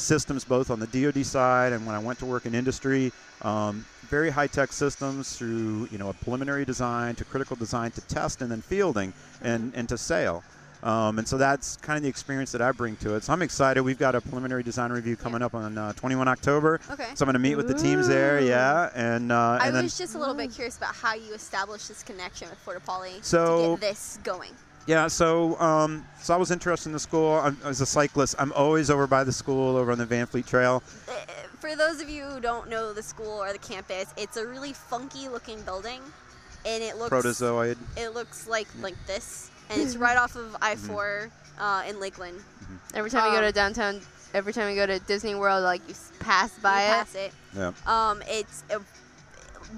systems 0.00 0.44
both 0.44 0.70
on 0.70 0.80
the 0.80 0.86
dod 0.86 1.24
side 1.24 1.72
and 1.72 1.86
when 1.86 1.94
i 1.94 1.98
went 1.98 2.18
to 2.18 2.26
work 2.26 2.46
in 2.46 2.54
industry 2.54 3.12
um, 3.42 3.84
very 4.08 4.30
high-tech 4.30 4.72
systems 4.72 5.36
through 5.36 5.88
you 5.90 5.98
know 5.98 6.08
a 6.08 6.14
preliminary 6.14 6.64
design 6.64 7.14
to 7.14 7.24
critical 7.24 7.56
design 7.56 7.90
to 7.90 8.00
test 8.02 8.42
and 8.42 8.50
then 8.50 8.60
fielding 8.60 9.12
and, 9.42 9.72
and 9.74 9.88
to 9.88 9.96
sale 9.96 10.42
um, 10.82 11.18
and 11.18 11.28
so 11.28 11.36
that's 11.36 11.76
kind 11.78 11.96
of 11.96 12.02
the 12.02 12.08
experience 12.08 12.52
that 12.52 12.62
I 12.62 12.72
bring 12.72 12.96
to 12.96 13.14
it. 13.14 13.24
So 13.24 13.32
I'm 13.32 13.42
excited. 13.42 13.82
We've 13.82 13.98
got 13.98 14.14
a 14.14 14.20
preliminary 14.20 14.62
design 14.62 14.92
review 14.92 15.16
coming 15.16 15.42
up 15.42 15.54
on 15.54 15.76
uh, 15.76 15.92
21 15.94 16.26
October. 16.28 16.80
Okay. 16.90 17.06
So 17.14 17.24
I'm 17.24 17.26
going 17.26 17.34
to 17.34 17.38
meet 17.38 17.56
with 17.56 17.68
the 17.68 17.74
teams 17.74 18.08
there, 18.08 18.40
yeah, 18.40 18.90
and 18.94 19.30
uh, 19.30 19.58
I 19.60 19.66
and 19.66 19.76
then 19.76 19.84
was 19.84 19.98
just 19.98 20.14
a 20.14 20.18
little 20.18 20.34
bit 20.34 20.52
curious 20.52 20.78
about 20.78 20.94
how 20.94 21.14
you 21.14 21.34
established 21.34 21.88
this 21.88 22.02
connection 22.02 22.48
with 22.48 22.58
Fort 22.58 22.84
Poly 22.84 23.14
So- 23.22 23.76
to 23.76 23.80
get 23.80 23.90
this 23.90 24.18
going. 24.22 24.52
Yeah, 24.90 25.06
so 25.06 25.56
um, 25.60 26.04
so 26.20 26.34
I 26.34 26.36
was 26.36 26.50
interested 26.50 26.88
in 26.88 26.92
the 26.92 26.98
school. 26.98 27.34
I'm, 27.34 27.56
as 27.64 27.80
a 27.80 27.86
cyclist, 27.86 28.34
I'm 28.40 28.52
always 28.54 28.90
over 28.90 29.06
by 29.06 29.22
the 29.22 29.32
school, 29.32 29.76
over 29.76 29.92
on 29.92 29.98
the 29.98 30.04
Van 30.06 30.26
Fleet 30.26 30.46
Trail. 30.48 30.82
Uh, 31.08 31.12
For 31.60 31.76
those 31.76 32.00
of 32.00 32.10
you 32.10 32.24
who 32.24 32.40
don't 32.40 32.68
know 32.68 32.92
the 32.92 33.02
school 33.02 33.30
or 33.40 33.52
the 33.52 33.58
campus, 33.58 34.12
it's 34.16 34.36
a 34.36 34.44
really 34.44 34.72
funky 34.72 35.28
looking 35.28 35.62
building, 35.62 36.00
and 36.66 36.82
it 36.82 36.96
looks 36.98 37.12
Protozoid. 37.12 37.76
it 37.96 38.14
looks 38.14 38.48
like 38.48 38.66
like 38.80 38.96
this, 39.06 39.52
and 39.70 39.80
it's 39.80 39.94
right 39.96 40.18
off 40.18 40.34
of 40.34 40.56
I 40.60 40.74
4 40.74 41.30
uh, 41.60 41.84
in 41.88 42.00
Lakeland. 42.00 42.40
Every 42.92 43.10
time 43.10 43.30
we 43.30 43.36
go 43.38 43.44
Um, 43.44 43.44
to 43.44 43.52
downtown, 43.52 44.00
every 44.34 44.52
time 44.52 44.66
we 44.68 44.74
go 44.74 44.86
to 44.86 44.98
Disney 44.98 45.36
World, 45.36 45.62
like 45.62 45.82
you 45.88 45.94
pass 46.18 46.50
by 46.58 46.80
you 46.82 46.86
it. 46.88 46.90
pass 46.90 47.14
it. 47.14 47.32
Yeah. 47.56 47.72
Um, 47.86 48.22
it's 48.26 48.64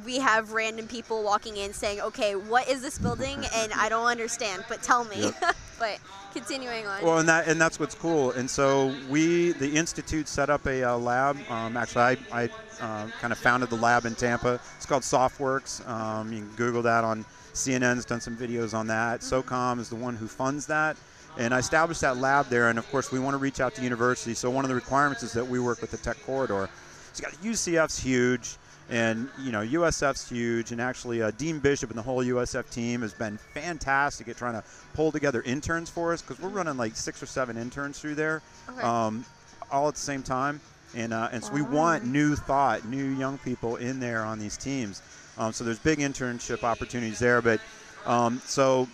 we 0.05 0.19
have 0.19 0.53
random 0.53 0.87
people 0.87 1.23
walking 1.23 1.57
in 1.57 1.73
saying, 1.73 2.01
"Okay, 2.01 2.35
what 2.35 2.69
is 2.69 2.83
this 2.83 2.99
building?" 2.99 3.45
and 3.55 3.73
I 3.73 3.89
don't 3.89 4.07
understand, 4.07 4.65
but 4.69 4.83
tell 4.83 5.05
me. 5.05 5.33
but 5.79 5.99
continuing 6.33 6.87
on. 6.87 7.03
Well, 7.03 7.19
and 7.19 7.29
that 7.29 7.49
and 7.49 7.61
that's 7.61 7.79
what's 7.81 7.95
cool. 7.95 8.33
And 8.33 8.49
so 8.49 8.95
we, 9.09 9.53
the 9.53 9.71
institute, 9.71 10.29
set 10.29 10.51
up 10.51 10.67
a 10.67 10.83
uh, 10.83 10.97
lab. 10.97 11.37
Um, 11.51 11.77
actually, 11.77 12.03
I, 12.03 12.17
I 12.33 12.45
uh, 12.81 13.09
kind 13.21 13.33
of 13.33 13.39
founded 13.39 13.71
the 13.71 13.77
lab 13.77 14.07
in 14.07 14.15
Tampa. 14.15 14.61
It's 14.77 14.87
called 14.87 15.03
SOFWERX. 15.03 15.89
Um, 15.89 16.33
you 16.33 16.41
can 16.41 16.51
Google 16.57 16.83
that 16.83 17.05
on 17.05 17.25
CNN's 17.55 18.05
done 18.05 18.21
some 18.21 18.37
videos 18.37 18.75
on 18.75 18.87
that. 18.89 19.21
SOCOM 19.21 19.79
is 19.79 19.89
the 19.89 19.97
one 19.97 20.17
who 20.17 20.27
funds 20.27 20.67
that. 20.67 20.97
And 21.39 21.55
I 21.55 21.59
established 21.59 22.03
that 22.03 22.19
lab 22.19 22.49
there, 22.49 22.69
and 22.69 22.79
of 22.79 22.89
course, 22.91 23.11
we 23.11 23.19
want 23.19 23.35
to 23.35 23.39
reach 23.39 23.61
out 23.61 23.75
to 23.77 23.83
universities. 23.83 24.39
So 24.39 24.51
one 24.51 24.65
of 24.65 24.69
the 24.69 24.75
requirements 24.75 25.23
is 25.23 25.33
that 25.33 25.47
we 25.47 25.59
work 25.61 25.81
with 25.81 25.91
the 25.91 25.97
tech 25.97 26.23
corridor. 26.25 26.69
So 27.13 27.25
you 27.25 27.31
got 27.31 27.43
UCF's 27.43 27.99
huge, 27.99 28.57
and 28.91 29.29
you 29.41 29.53
know 29.53 29.61
USF's 29.61 30.29
huge, 30.29 30.73
and 30.73 30.81
actually 30.81 31.23
uh, 31.23 31.31
Dean 31.39 31.59
Bishop 31.59 31.91
and 31.91 31.99
the 31.99 32.03
whole 32.03 32.23
USF 32.25 32.71
team 32.71 33.03
has 33.03 33.13
been 33.15 33.39
fantastic 33.39 34.29
at 34.29 34.37
trying 34.37 34.55
to 34.55 34.65
pull 34.95 35.13
together 35.13 35.43
interns 35.43 35.89
for 35.89 36.13
us 36.13 36.23
because 36.23 36.41
we're 36.43 36.51
running 36.51 36.77
like 36.77 36.97
six 36.97 37.23
or 37.23 37.27
seven 37.27 37.57
interns 37.57 37.99
through 37.99 38.15
there, 38.15 38.43
Okay. 38.69 38.83
um, 38.83 39.25
all 39.71 39.89
at 39.89 39.95
the 39.95 40.01
same 40.01 40.23
time, 40.23 40.61
and 40.95 41.13
uh, 41.13 41.29
and 41.33 41.43
so 41.43 41.53
we 41.53 41.63
want 41.63 42.05
new 42.05 42.37
thought, 42.37 42.85
new 42.87 43.05
young 43.05 43.39
people 43.39 43.77
in 43.77 44.01
there 44.01 44.23
on 44.23 44.39
these 44.39 44.57
teams. 44.57 45.03
Um, 45.39 45.53
so 45.53 45.65
there's 45.65 45.79
big 45.79 46.01
internship 46.01 46.63
opportunities 46.63 47.19
there, 47.19 47.41
but 47.41 47.61
um, 48.05 48.43
so 48.45 48.87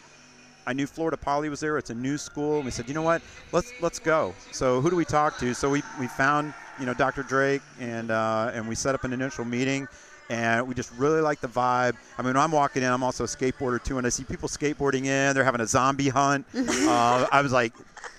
I 0.69 0.73
knew 0.75 0.87
Florida 0.87 1.17
Poly 1.17 1.49
was 1.49 1.61
there. 1.61 1.79
It's 1.79 1.91
a 1.91 1.95
new 1.95 2.19
school. 2.19 2.57
And 2.57 2.65
we 2.67 2.71
said, 2.71 2.87
you 2.89 2.95
know 2.95 3.03
what? 3.03 3.23
Let's 3.53 3.73
let's 3.81 3.99
go. 3.99 4.35
So 4.53 4.81
who 4.81 4.91
do 4.91 4.97
we 4.97 5.05
talk 5.07 5.39
to? 5.39 5.55
So 5.55 5.71
we, 5.71 5.83
we 5.99 6.07
found 6.09 6.53
you 6.81 6.87
know 6.87 6.95
Dr. 6.95 7.23
Drake 7.23 7.63
and 7.81 8.11
uh, 8.11 8.51
and 8.55 8.69
we 8.69 8.75
set 8.75 8.95
up 8.95 9.05
an 9.05 9.13
initial 9.13 9.45
meeting. 9.45 9.89
And 10.31 10.69
we 10.69 10.75
just 10.75 10.93
really 10.99 11.23
like 11.23 11.41
the 11.41 11.49
vibe. 11.49 11.95
I 12.19 12.21
mean, 12.21 12.35
when 12.35 12.37
I'm 12.37 12.53
walking 12.53 12.83
in, 12.83 12.93
I'm 12.93 13.03
also 13.03 13.25
a 13.25 13.27
skateboarder 13.27 13.83
too, 13.83 13.97
and 13.97 14.07
I 14.07 14.11
see 14.11 14.25
people 14.25 14.47
skateboarding 14.47 15.07
in. 15.07 15.35
They're 15.35 15.43
having 15.43 15.63
a 15.63 15.67
zombie 15.67 16.11
hunt. 16.11 16.45
uh, 16.55 17.27
I 17.33 17.41
was 17.41 17.51
like, 17.51 17.73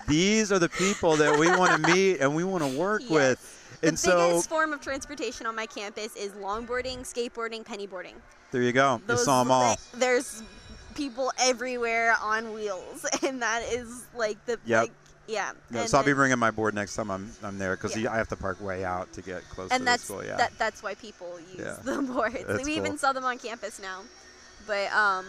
these 0.08 0.50
are 0.50 0.58
the 0.58 0.68
people 0.70 1.14
that 1.18 1.38
we 1.38 1.46
want 1.46 1.70
to 1.84 1.92
meet 1.94 2.18
and 2.18 2.34
we 2.34 2.42
want 2.42 2.64
to 2.64 2.76
work 2.76 3.02
Yes. 3.02 3.10
with. 3.10 3.78
The 3.82 3.86
And 3.90 3.96
so 3.96 4.26
biggest 4.30 4.48
form 4.48 4.72
of 4.72 4.80
transportation 4.80 5.46
on 5.46 5.54
my 5.54 5.66
campus 5.66 6.16
is 6.16 6.32
longboarding, 6.32 7.02
skateboarding, 7.02 7.64
pennyboarding. 7.64 8.14
there 8.50 8.62
you 8.62 8.72
go. 8.72 9.00
You 9.08 9.16
saw 9.16 9.44
them 9.44 9.52
all. 9.52 9.76
There's 9.94 10.42
people 10.96 11.30
everywhere 11.38 12.16
on 12.20 12.52
wheels, 12.52 13.06
and 13.24 13.40
that 13.40 13.62
is 13.70 14.02
like 14.16 14.44
the 14.46 14.58
Yep. 14.66 14.80
like, 14.82 14.92
yeah. 15.30 15.52
Yeah, 15.70 15.86
so 15.86 15.98
I'll 15.98 16.04
be 16.04 16.12
bringing 16.12 16.38
my 16.38 16.50
board 16.50 16.74
next 16.74 16.94
time 16.96 17.10
I'm, 17.10 17.30
I'm 17.42 17.58
there 17.58 17.76
because 17.76 17.96
Yeah. 17.96 18.12
I 18.12 18.16
have 18.16 18.28
to 18.28 18.36
park 18.36 18.60
way 18.60 18.84
out 18.84 19.12
to 19.14 19.22
get 19.22 19.42
close 19.48 19.70
and 19.70 19.80
to 19.80 19.84
that's 19.84 20.02
the 20.02 20.06
school. 20.14 20.24
Yeah. 20.24 20.36
that, 20.36 20.52
that's 20.58 20.82
why 20.82 20.94
people 20.94 21.38
use 21.54 21.60
Yeah. 21.64 21.76
the 21.82 22.02
boards. 22.12 22.44
That's 22.46 22.64
we 22.64 22.74
even 22.74 22.92
cool. 22.92 22.98
sell 22.98 23.14
them 23.14 23.24
on 23.24 23.38
campus 23.38 23.80
now. 23.80 24.00
But 24.66 24.92
um, 24.92 25.24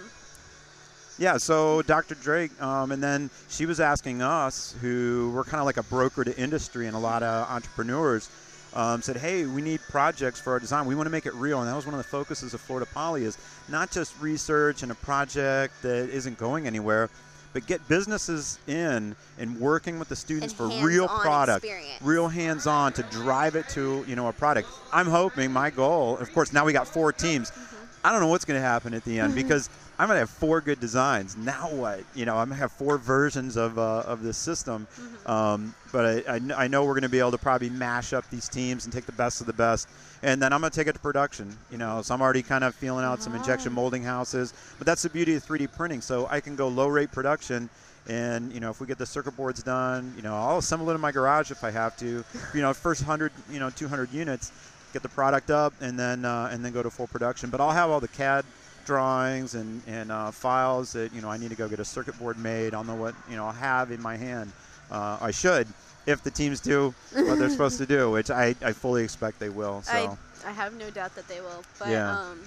Yeah, 1.17 1.37
so 1.37 1.81
Dr. 1.83 2.15
Drake, 2.15 2.51
um, 2.61 2.91
and 2.91 3.01
then 3.03 3.29
she 3.49 3.65
was 3.65 3.79
asking 3.79 4.21
us, 4.21 4.75
who 4.81 5.31
were 5.35 5.43
kind 5.43 5.59
of 5.59 5.65
like 5.65 5.77
a 5.77 5.83
broker 5.83 6.23
to 6.23 6.35
industry 6.37 6.87
and 6.87 6.95
a 6.95 6.99
lot 6.99 7.21
of 7.23 7.49
entrepreneurs, 7.49 8.29
um, 8.73 9.01
said, 9.01 9.17
"Hey, 9.17 9.45
we 9.45 9.61
need 9.61 9.81
projects 9.89 10.39
for 10.39 10.53
our 10.53 10.59
design. 10.59 10.85
We 10.85 10.95
want 10.95 11.05
to 11.07 11.11
make 11.11 11.25
it 11.25 11.33
real." 11.33 11.59
And 11.59 11.67
that 11.69 11.75
was 11.75 11.85
one 11.85 11.93
of 11.93 11.97
the 11.97 12.07
focuses 12.07 12.53
of 12.53 12.61
Florida 12.61 12.87
Poly 12.93 13.25
is 13.25 13.37
not 13.67 13.91
just 13.91 14.13
research 14.21 14.81
and 14.81 14.91
a 14.93 14.95
project 14.95 15.73
that 15.81 16.09
isn't 16.09 16.37
going 16.37 16.67
anywhere, 16.67 17.09
but 17.53 17.65
get 17.67 17.85
businesses 17.87 18.59
in 18.67 19.15
and 19.37 19.59
working 19.59 19.99
with 19.99 20.09
the 20.09 20.15
students 20.15 20.57
And 20.59 20.71
for 20.71 20.85
real 20.85 21.07
product, 21.07 21.65
experience. 21.65 22.01
real 22.01 22.27
hands-on 22.27 22.93
to 22.93 23.03
drive 23.03 23.55
it 23.55 23.67
to 23.69 24.03
you 24.07 24.15
know 24.15 24.27
a 24.27 24.33
product. 24.33 24.69
I'm 24.93 25.07
hoping 25.07 25.51
my 25.51 25.69
goal, 25.69 26.17
of 26.17 26.31
course, 26.33 26.53
now 26.53 26.65
we 26.65 26.73
got 26.73 26.87
four 26.87 27.11
teams. 27.11 27.51
Mm-hmm. 27.51 27.80
I 28.03 28.11
don't 28.11 28.21
know 28.21 28.27
what's 28.27 28.45
going 28.45 28.59
to 28.59 28.65
happen 28.65 28.93
at 28.93 29.03
the 29.03 29.19
end 29.19 29.35
because 29.43 29.69
I'm 29.99 30.07
going 30.07 30.15
to 30.15 30.21
have 30.21 30.29
four 30.29 30.61
good 30.61 30.79
designs. 30.79 31.37
Now 31.37 31.69
what? 31.69 32.03
You 32.15 32.25
know, 32.25 32.37
I'm 32.37 32.47
going 32.47 32.57
to 32.57 32.61
have 32.61 32.71
four 32.71 32.97
versions 32.97 33.55
of, 33.55 33.77
uh, 33.77 34.03
of 34.05 34.23
this 34.23 34.37
system. 34.37 34.87
Um, 35.25 35.75
but 35.91 36.27
I, 36.27 36.35
I, 36.35 36.63
I 36.63 36.67
know 36.67 36.85
we're 36.85 36.93
going 36.93 37.03
to 37.03 37.09
be 37.09 37.19
able 37.19 37.31
to 37.31 37.37
probably 37.37 37.69
mash 37.69 38.13
up 38.13 38.27
these 38.29 38.49
teams 38.49 38.85
and 38.85 38.93
take 38.93 39.05
the 39.05 39.11
best 39.11 39.41
of 39.41 39.47
the 39.47 39.53
best. 39.53 39.89
And 40.23 40.41
then 40.41 40.53
I'm 40.53 40.61
going 40.61 40.71
to 40.71 40.75
take 40.75 40.87
it 40.87 40.93
to 40.93 40.99
production. 40.99 41.55
You 41.71 41.77
know, 41.77 42.01
so 42.01 42.15
I'm 42.15 42.21
already 42.21 42.41
kind 42.41 42.63
of 42.63 42.73
feeling 42.73 43.05
out 43.05 43.21
some 43.21 43.35
injection 43.35 43.73
molding 43.73 44.03
houses. 44.03 44.53
But 44.77 44.87
that's 44.87 45.03
the 45.03 45.09
beauty 45.09 45.35
of 45.35 45.45
3D 45.45 45.71
printing. 45.75 46.01
So 46.01 46.27
I 46.31 46.39
can 46.39 46.55
go 46.55 46.67
low 46.67 46.87
rate 46.87 47.11
production. 47.11 47.69
And 48.07 48.51
you 48.51 48.59
know, 48.59 48.71
if 48.71 48.81
we 48.81 48.87
get 48.87 48.97
the 48.97 49.05
circuit 49.05 49.37
boards 49.37 49.61
done, 49.61 50.13
you 50.15 50.23
know, 50.23 50.35
I'll 50.35 50.57
assemble 50.57 50.89
it 50.89 50.95
in 50.95 51.01
my 51.01 51.11
garage 51.11 51.51
if 51.51 51.63
I 51.63 51.69
have 51.69 51.95
to. 51.97 52.23
You 52.53 52.61
know, 52.61 52.73
first 52.73 53.03
hundred, 53.03 53.31
you 53.51 53.59
know, 53.59 53.69
200 53.69 54.11
units, 54.11 54.51
get 54.93 55.01
the 55.03 55.09
product 55.09 55.49
up, 55.49 55.73
and 55.81 55.97
then 55.97 56.25
uh, 56.25 56.49
and 56.51 56.63
then 56.63 56.71
go 56.73 56.83
to 56.83 56.89
full 56.89 57.07
production. 57.07 57.49
But 57.49 57.61
I'll 57.61 57.71
have 57.71 57.89
all 57.89 57.99
the 57.99 58.07
CAD 58.07 58.45
drawings 58.85 59.53
and 59.55 59.81
and 59.87 60.11
uh, 60.11 60.31
files 60.31 60.93
that 60.93 61.13
you 61.13 61.21
know 61.21 61.29
I 61.29 61.37
need 61.37 61.49
to 61.49 61.55
go 61.55 61.67
get 61.67 61.79
a 61.79 61.85
circuit 61.85 62.17
board 62.19 62.37
made. 62.37 62.73
I'll 62.73 62.83
know 62.83 62.95
what 62.95 63.15
you 63.29 63.35
know 63.35 63.45
I'll 63.45 63.51
have 63.53 63.91
in 63.91 64.01
my 64.01 64.17
hand. 64.17 64.51
Uh, 64.89 65.17
I 65.21 65.31
should, 65.31 65.67
if 66.05 66.21
the 66.21 66.31
teams 66.31 66.59
do 66.59 66.93
what 67.25 67.39
they're 67.39 67.49
supposed 67.49 67.77
to 67.77 67.85
do, 67.85 68.11
which 68.11 68.29
I, 68.29 68.55
I 68.61 68.73
fully 68.73 69.03
expect 69.03 69.39
they 69.39 69.49
will. 69.49 69.81
So 69.83 70.17
I 70.43 70.49
I 70.49 70.51
have 70.51 70.73
no 70.73 70.89
doubt 70.89 71.15
that 71.15 71.27
they 71.27 71.39
will. 71.41 71.63
But 71.79 71.91
Yeah. 71.91 72.11
um, 72.11 72.39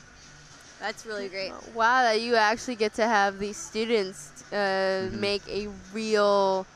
that's 0.80 1.06
really 1.06 1.28
great. 1.28 1.52
Wow, 1.74 2.02
that 2.02 2.20
you 2.20 2.34
actually 2.34 2.76
get 2.76 2.92
to 2.94 3.06
have 3.06 3.38
these 3.38 3.56
students 3.56 4.44
uh, 4.52 4.56
Mm-hmm. 4.56 5.20
make 5.20 5.42
a 5.48 5.68
real 5.94 6.66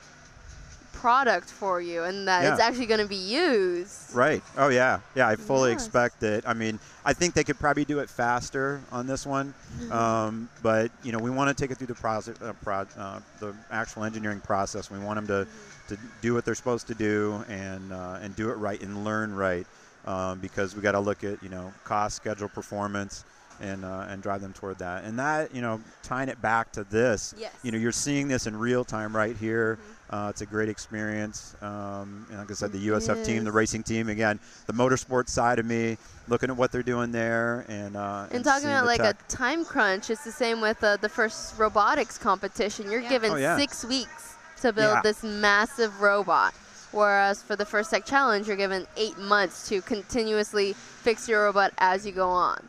product 1.02 1.48
for 1.48 1.80
you, 1.80 2.02
and 2.04 2.26
that 2.26 2.44
it's 2.44 2.60
actually 2.60 2.86
going 2.86 3.00
to 3.00 3.06
be 3.06 3.14
used. 3.16 4.14
Right. 4.14 4.42
Oh 4.56 4.68
yeah. 4.68 5.00
Yeah. 5.14 5.28
I 5.28 5.36
fully 5.36 5.70
Yes. 5.70 5.82
expect 5.86 6.22
it. 6.22 6.44
I 6.46 6.54
mean, 6.54 6.78
I 7.04 7.12
think 7.12 7.34
they 7.34 7.44
could 7.44 7.58
probably 7.58 7.84
do 7.84 8.00
it 8.00 8.10
faster 8.10 8.80
on 8.90 9.06
this 9.06 9.24
one, 9.24 9.54
um, 9.90 10.48
but 10.62 10.90
you 11.02 11.12
know, 11.12 11.18
we 11.18 11.30
want 11.30 11.56
to 11.56 11.60
take 11.60 11.70
it 11.70 11.78
through 11.78 11.86
the 11.86 11.94
process, 11.94 12.36
uh, 12.42 12.52
pro- 12.62 12.86
uh, 12.98 13.20
the 13.38 13.54
actual 13.70 14.04
engineering 14.04 14.40
process. 14.40 14.90
We 14.90 14.98
want 14.98 15.16
them 15.16 15.26
to, 15.28 15.94
to 15.94 16.00
do 16.20 16.34
what 16.34 16.44
they're 16.44 16.54
supposed 16.56 16.88
to 16.88 16.94
do 16.94 17.44
and 17.48 17.92
uh, 17.92 18.18
and 18.20 18.34
do 18.34 18.50
it 18.50 18.54
right 18.54 18.80
and 18.82 19.04
learn 19.04 19.34
right, 19.34 19.66
um, 20.06 20.40
because 20.40 20.74
we 20.74 20.82
got 20.82 20.92
to 20.92 21.00
look 21.00 21.22
at 21.24 21.42
you 21.42 21.48
know 21.48 21.72
cost, 21.84 22.16
schedule, 22.16 22.48
performance. 22.48 23.24
And, 23.60 23.84
uh, 23.84 24.06
and 24.08 24.22
drive 24.22 24.40
them 24.40 24.52
toward 24.52 24.78
that, 24.78 25.02
and 25.02 25.18
that 25.18 25.52
you 25.52 25.60
know, 25.60 25.80
tying 26.04 26.28
it 26.28 26.40
back 26.40 26.70
to 26.74 26.84
this, 26.84 27.34
Yes. 27.36 27.52
you 27.64 27.72
know, 27.72 27.78
you're 27.78 27.90
seeing 27.90 28.28
this 28.28 28.46
in 28.46 28.54
real 28.56 28.84
time 28.84 29.16
right 29.16 29.36
here. 29.36 29.80
Uh, 30.10 30.28
it's 30.30 30.40
a 30.40 30.46
great 30.46 30.68
experience. 30.70 31.54
Um, 31.60 32.26
and 32.30 32.38
like 32.38 32.50
I 32.50 32.54
said, 32.54 32.72
the 32.72 32.88
USF 32.88 33.24
team, 33.26 33.44
the 33.44 33.52
racing 33.52 33.82
team, 33.82 34.08
again, 34.08 34.40
the 34.66 34.72
motorsports 34.72 35.28
side 35.28 35.58
of 35.58 35.66
me, 35.66 35.98
looking 36.28 36.48
at 36.50 36.56
what 36.56 36.72
they're 36.72 36.82
doing 36.82 37.12
there, 37.12 37.64
and 37.68 37.96
uh, 37.96 38.26
And 38.30 38.42
talking 38.44 38.68
about 38.68 38.86
like 38.86 39.00
tech. 39.02 39.16
a 39.20 39.30
time 39.30 39.64
crunch, 39.64 40.08
it's 40.10 40.24
the 40.24 40.32
same 40.32 40.60
with 40.62 40.82
uh, 40.82 40.96
the 40.96 41.08
first 41.10 41.58
robotics 41.58 42.16
competition. 42.16 42.90
You're 42.90 43.00
Yeah. 43.02 43.08
given 43.10 43.32
Oh, 43.32 43.36
yeah. 43.36 43.56
six 43.58 43.84
weeks 43.84 44.34
to 44.62 44.72
build 44.72 44.94
Yeah. 44.96 45.00
this 45.02 45.22
massive 45.22 46.00
robot, 46.00 46.54
whereas 46.92 47.42
for 47.42 47.54
the 47.54 47.66
first 47.66 47.90
tech 47.90 48.06
challenge, 48.06 48.48
you're 48.48 48.56
given 48.56 48.86
eight 48.96 49.18
months 49.18 49.68
to 49.68 49.82
continuously 49.82 50.72
fix 50.72 51.28
your 51.28 51.44
robot 51.44 51.72
as 51.78 52.06
you 52.06 52.12
go 52.12 52.30
on. 52.30 52.66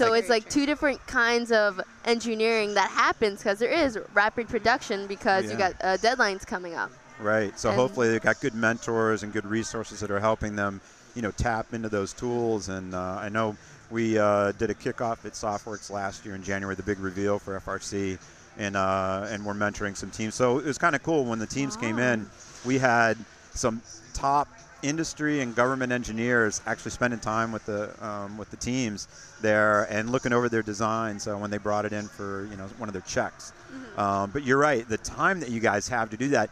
Yeah. 0.00 0.06
So 0.06 0.12
it's 0.14 0.28
like 0.28 0.48
two 0.48 0.66
different 0.66 1.04
kinds 1.06 1.52
of 1.52 1.80
engineering 2.04 2.74
that 2.74 2.90
happens 2.90 3.38
because 3.38 3.58
there 3.58 3.70
is 3.70 3.98
rapid 4.14 4.48
production 4.48 5.06
because 5.06 5.50
you 5.50 5.56
got 5.56 5.74
uh, 5.82 5.96
deadlines 5.98 6.46
coming 6.46 6.74
up. 6.74 6.90
Right. 7.20 7.58
So 7.58 7.70
And- 7.70 7.78
hopefully 7.78 8.08
they've 8.10 8.20
got 8.22 8.40
good 8.40 8.54
mentors 8.54 9.22
and 9.22 9.32
good 9.32 9.46
resources 9.46 10.00
that 10.00 10.10
are 10.10 10.20
helping 10.20 10.56
them, 10.56 10.80
you 11.14 11.22
know, 11.22 11.30
tap 11.30 11.72
into 11.74 11.88
those 11.88 12.12
tools. 12.12 12.68
And 12.68 12.94
uh, 12.94 13.18
I 13.20 13.28
know 13.28 13.56
we 13.90 14.18
uh, 14.18 14.52
did 14.52 14.70
a 14.70 14.74
kickoff 14.74 15.24
at 15.24 15.32
SOFWERX 15.32 15.90
last 15.90 16.24
year 16.24 16.34
in 16.34 16.42
January, 16.42 16.74
the 16.74 16.82
big 16.82 16.98
reveal 16.98 17.38
for 17.38 17.60
FRC, 17.60 18.18
and 18.58 18.76
uh, 18.76 19.26
and 19.28 19.44
we're 19.44 19.54
mentoring 19.54 19.96
some 19.96 20.10
teams. 20.10 20.34
So 20.34 20.58
it 20.58 20.64
was 20.64 20.78
kind 20.78 20.96
of 20.96 21.02
cool 21.02 21.24
when 21.24 21.38
the 21.38 21.46
teams 21.46 21.76
came 21.76 21.98
in. 21.98 22.28
We 22.64 22.78
had 22.78 23.16
some 23.54 23.82
top 24.14 24.48
industry 24.82 25.40
and 25.40 25.54
government 25.54 25.92
engineers 25.92 26.60
actually 26.66 26.90
spending 26.90 27.20
time 27.20 27.52
with 27.52 27.64
the 27.66 28.04
um, 28.04 28.36
with 28.36 28.50
the 28.50 28.56
teams 28.56 29.08
there 29.40 29.84
and 29.84 30.10
looking 30.10 30.32
over 30.32 30.48
their 30.48 30.62
designs 30.62 31.26
uh, 31.26 31.36
when 31.36 31.50
they 31.50 31.58
brought 31.58 31.84
it 31.84 31.92
in 31.92 32.06
for 32.08 32.46
you 32.50 32.56
know 32.56 32.66
one 32.78 32.88
of 32.88 32.92
their 32.92 33.02
checks. 33.02 33.52
Um, 33.96 34.30
but 34.30 34.44
you're 34.44 34.58
right, 34.58 34.88
the 34.88 34.98
time 34.98 35.40
that 35.40 35.50
you 35.50 35.60
guys 35.60 35.88
have 35.88 36.10
to 36.10 36.16
do 36.16 36.28
that, 36.28 36.50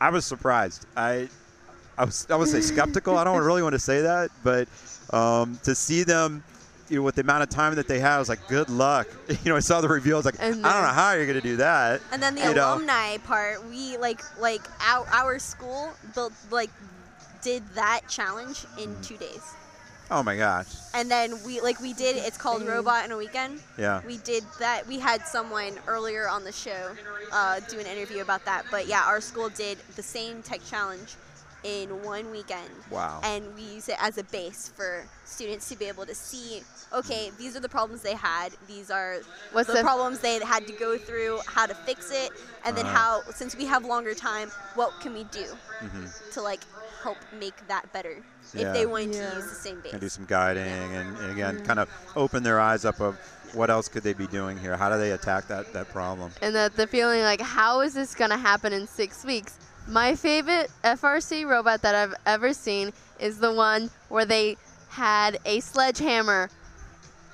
I 0.00 0.10
was 0.10 0.24
surprised. 0.24 0.86
I 0.96 1.28
I 1.98 2.04
was 2.04 2.26
I 2.30 2.36
would 2.36 2.48
say 2.48 2.60
skeptical. 2.60 3.18
I 3.18 3.24
don't 3.24 3.42
really 3.42 3.62
want 3.62 3.74
to 3.74 3.78
say 3.78 4.02
that, 4.02 4.30
but 4.42 4.68
um, 5.10 5.58
to 5.64 5.74
see 5.74 6.02
them. 6.02 6.42
You 6.88 6.96
know, 6.98 7.02
with 7.02 7.16
the 7.16 7.22
amount 7.22 7.42
of 7.42 7.48
time 7.48 7.74
that 7.74 7.88
they 7.88 7.98
had, 7.98 8.16
I 8.16 8.18
was 8.18 8.28
like, 8.28 8.46
"Good 8.48 8.68
luck." 8.68 9.08
You 9.28 9.50
know, 9.50 9.56
I 9.56 9.60
saw 9.60 9.80
the 9.80 9.88
reveal. 9.88 10.16
I 10.16 10.18
was 10.18 10.24
like, 10.26 10.36
And 10.38 10.64
"I 10.66 10.72
don't 10.72 10.82
know 10.82 10.88
how 10.94 11.12
you're 11.12 11.26
going 11.26 11.40
to 11.40 11.48
do 11.48 11.56
that." 11.56 12.00
And 12.12 12.22
then 12.22 12.34
the 12.36 12.42
you 12.42 12.54
know? 12.54 12.74
alumni 12.74 13.16
part, 13.18 13.64
we 13.68 13.96
like 13.98 14.20
like 14.40 14.62
our, 14.80 15.06
our 15.12 15.38
school 15.38 15.92
built 16.14 16.32
like 16.50 16.70
did 17.42 17.62
that 17.74 18.02
challenge 18.08 18.64
in 18.78 18.90
Mm-hmm. 18.90 19.02
two 19.02 19.16
days. 19.16 19.42
Oh 20.08 20.22
my 20.22 20.36
gosh! 20.36 20.68
And 20.94 21.10
then 21.10 21.42
we 21.44 21.60
like 21.60 21.80
we 21.80 21.92
did 21.92 22.14
it's 22.16 22.38
called 22.38 22.62
Robot 22.62 23.04
in 23.04 23.10
a 23.10 23.16
Weekend. 23.16 23.60
Yeah. 23.76 24.02
We 24.06 24.18
did 24.18 24.44
that. 24.60 24.86
We 24.86 25.00
had 25.00 25.26
someone 25.26 25.72
earlier 25.88 26.28
on 26.28 26.44
the 26.44 26.52
show 26.52 26.92
uh, 27.32 27.58
do 27.68 27.80
an 27.80 27.86
interview 27.86 28.22
about 28.22 28.44
that. 28.44 28.66
But 28.70 28.86
yeah, 28.86 29.02
our 29.04 29.20
school 29.20 29.48
did 29.48 29.78
the 29.96 30.02
same 30.04 30.42
tech 30.42 30.60
challenge 30.64 31.16
in 31.66 31.88
one 32.04 32.30
weekend. 32.30 32.70
Wow. 32.90 33.20
And 33.24 33.44
we 33.56 33.62
use 33.62 33.88
it 33.88 33.96
as 34.00 34.18
a 34.18 34.24
base 34.24 34.70
for 34.74 35.04
students 35.24 35.68
to 35.70 35.76
be 35.76 35.86
able 35.86 36.06
to 36.06 36.14
see, 36.14 36.62
okay, 36.92 37.32
these 37.38 37.56
are 37.56 37.60
the 37.60 37.68
problems 37.68 38.02
they 38.02 38.14
had. 38.14 38.52
These 38.68 38.88
are 38.90 39.18
What's 39.52 39.66
the, 39.66 39.74
the- 39.74 39.82
problems 39.82 40.20
they 40.20 40.38
had 40.44 40.66
to 40.68 40.72
go 40.74 40.96
through, 40.96 41.40
how 41.46 41.66
to 41.66 41.74
fix 41.74 42.10
it, 42.12 42.30
and 42.64 42.76
then 42.76 42.86
Uh-huh. 42.86 43.22
how, 43.24 43.30
since 43.32 43.56
we 43.56 43.64
have 43.66 43.84
longer 43.84 44.14
time, 44.14 44.48
what 44.76 44.92
can 45.00 45.12
we 45.12 45.24
do 45.24 45.46
Mhm. 45.82 46.32
to 46.34 46.40
like 46.40 46.60
help 47.02 47.18
make 47.40 47.66
that 47.68 47.92
better 47.92 48.22
Yeah. 48.54 48.68
if 48.68 48.74
they 48.74 48.86
wanted 48.86 49.14
Yeah. 49.16 49.30
to 49.30 49.36
use 49.36 49.48
the 49.48 49.54
same 49.56 49.80
base. 49.80 49.92
and 49.92 50.00
do 50.00 50.08
some 50.08 50.24
guiding 50.24 50.64
and, 50.96 51.16
and 51.18 51.30
again 51.32 51.64
kind 51.64 51.78
of 51.78 51.88
open 52.16 52.42
their 52.42 52.58
eyes 52.60 52.84
up 52.84 53.00
of 53.00 53.16
what 53.52 53.70
else 53.70 53.88
could 53.88 54.02
they 54.02 54.12
be 54.12 54.26
doing 54.26 54.58
here 54.58 54.76
how 54.76 54.88
do 54.90 54.98
they 54.98 55.12
attack 55.12 55.46
that, 55.46 55.72
that 55.72 55.88
problem 55.92 56.32
and 56.42 56.54
that 56.54 56.74
the 56.74 56.86
feeling 56.86 57.22
like 57.22 57.40
how 57.40 57.80
is 57.80 57.94
this 57.94 58.14
gonna 58.14 58.36
happen 58.36 58.72
in 58.72 58.86
six 58.88 59.24
weeks 59.24 59.56
my 59.88 60.14
favorite 60.14 60.70
frc 60.82 61.46
robot 61.46 61.80
that 61.82 61.94
i've 61.94 62.14
ever 62.26 62.52
seen 62.52 62.92
is 63.20 63.38
the 63.38 63.52
one 63.52 63.88
where 64.08 64.24
they 64.24 64.56
had 64.88 65.38
a 65.44 65.60
sledgehammer 65.60 66.48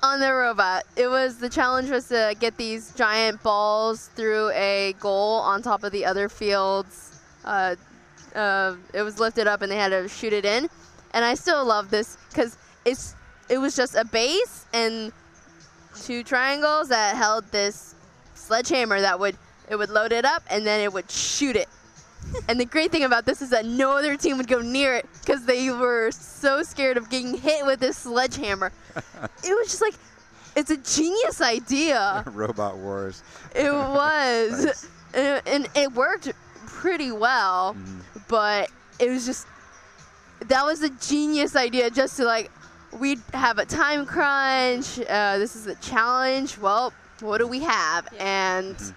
on 0.03 0.19
the 0.19 0.31
robot. 0.33 0.83
It 0.97 1.07
was 1.07 1.37
the 1.37 1.49
challenge 1.49 1.89
was 1.89 2.09
to 2.09 2.35
get 2.39 2.57
these 2.57 2.93
giant 2.93 3.41
balls 3.41 4.09
through 4.15 4.49
a 4.49 4.93
goal 4.99 5.39
on 5.39 5.61
top 5.61 5.83
of 5.85 5.93
the 5.93 6.05
other 6.05 6.27
fields. 6.27 7.21
Uh, 7.45 7.75
uh, 8.35 8.75
it 8.93 9.01
was 9.01 9.19
lifted 9.19 9.47
up 9.47 9.61
and 9.61 9.71
they 9.71 9.77
had 9.77 9.89
to 9.89 10.09
shoot 10.09 10.33
it 10.33 10.45
in. 10.45 10.69
And 11.13 11.23
i 11.23 11.35
still 11.35 11.63
love 11.63 11.89
this 11.89 12.17
because 12.29 12.57
it's 12.85 13.15
it 13.49 13.59
was 13.59 13.75
just 13.75 13.95
a 13.95 14.03
base 14.03 14.65
and 14.73 15.11
two 16.01 16.23
triangles 16.23 16.89
that 16.89 17.15
held 17.15 17.49
this 17.51 17.95
sledgehammer 18.33 18.99
that 18.99 19.19
would 19.19 19.37
it 19.69 19.75
would 19.75 19.89
load 19.89 20.11
it 20.11 20.25
up 20.25 20.43
and 20.49 20.65
then 20.65 20.81
it 20.81 20.91
would 20.91 21.09
shoot 21.09 21.55
it. 21.55 21.69
And 22.47 22.59
the 22.59 22.65
great 22.65 22.91
thing 22.91 23.03
about 23.03 23.25
this 23.25 23.41
is 23.41 23.49
that 23.51 23.65
no 23.65 23.97
other 23.97 24.15
team 24.17 24.37
would 24.37 24.47
go 24.47 24.61
near 24.61 24.95
it 24.95 25.05
because 25.21 25.45
they 25.45 25.69
were 25.69 26.11
so 26.11 26.63
scared 26.63 26.97
of 26.97 27.09
getting 27.09 27.35
hit 27.37 27.65
with 27.65 27.79
this 27.79 27.97
sledgehammer. 27.97 28.71
it 28.95 29.53
was 29.57 29.67
just 29.67 29.81
like 29.81 29.95
it's 30.55 30.69
a 30.71 30.77
genius 30.77 31.41
idea. 31.41 32.23
robot 32.33 32.77
wars 32.77 33.23
It 33.55 33.71
was, 33.71 34.65
Nice. 34.65 34.87
and, 35.13 35.41
and 35.47 35.67
it 35.75 35.91
worked 35.93 36.31
pretty 36.67 37.11
well, 37.11 37.75
Mhm. 37.75 38.01
but 38.27 38.69
it 38.99 39.09
was 39.09 39.25
just 39.25 39.47
that 40.47 40.63
was 40.65 40.81
a 40.83 40.89
genius 40.89 41.55
idea. 41.55 41.89
Just 41.89 42.17
to 42.17 42.25
like, 42.25 42.51
we'd 42.99 43.21
have 43.33 43.57
a 43.59 43.65
time 43.65 44.05
crunch. 44.05 44.99
Uh, 45.09 45.37
this 45.37 45.55
is 45.55 45.67
a 45.67 45.75
challenge. 45.75 46.57
Well, 46.57 46.91
what 47.21 47.37
do 47.37 47.47
we 47.47 47.59
have? 47.61 48.07
Yeah. 48.13 48.57
And 48.57 48.75
Mhm. 48.75 48.93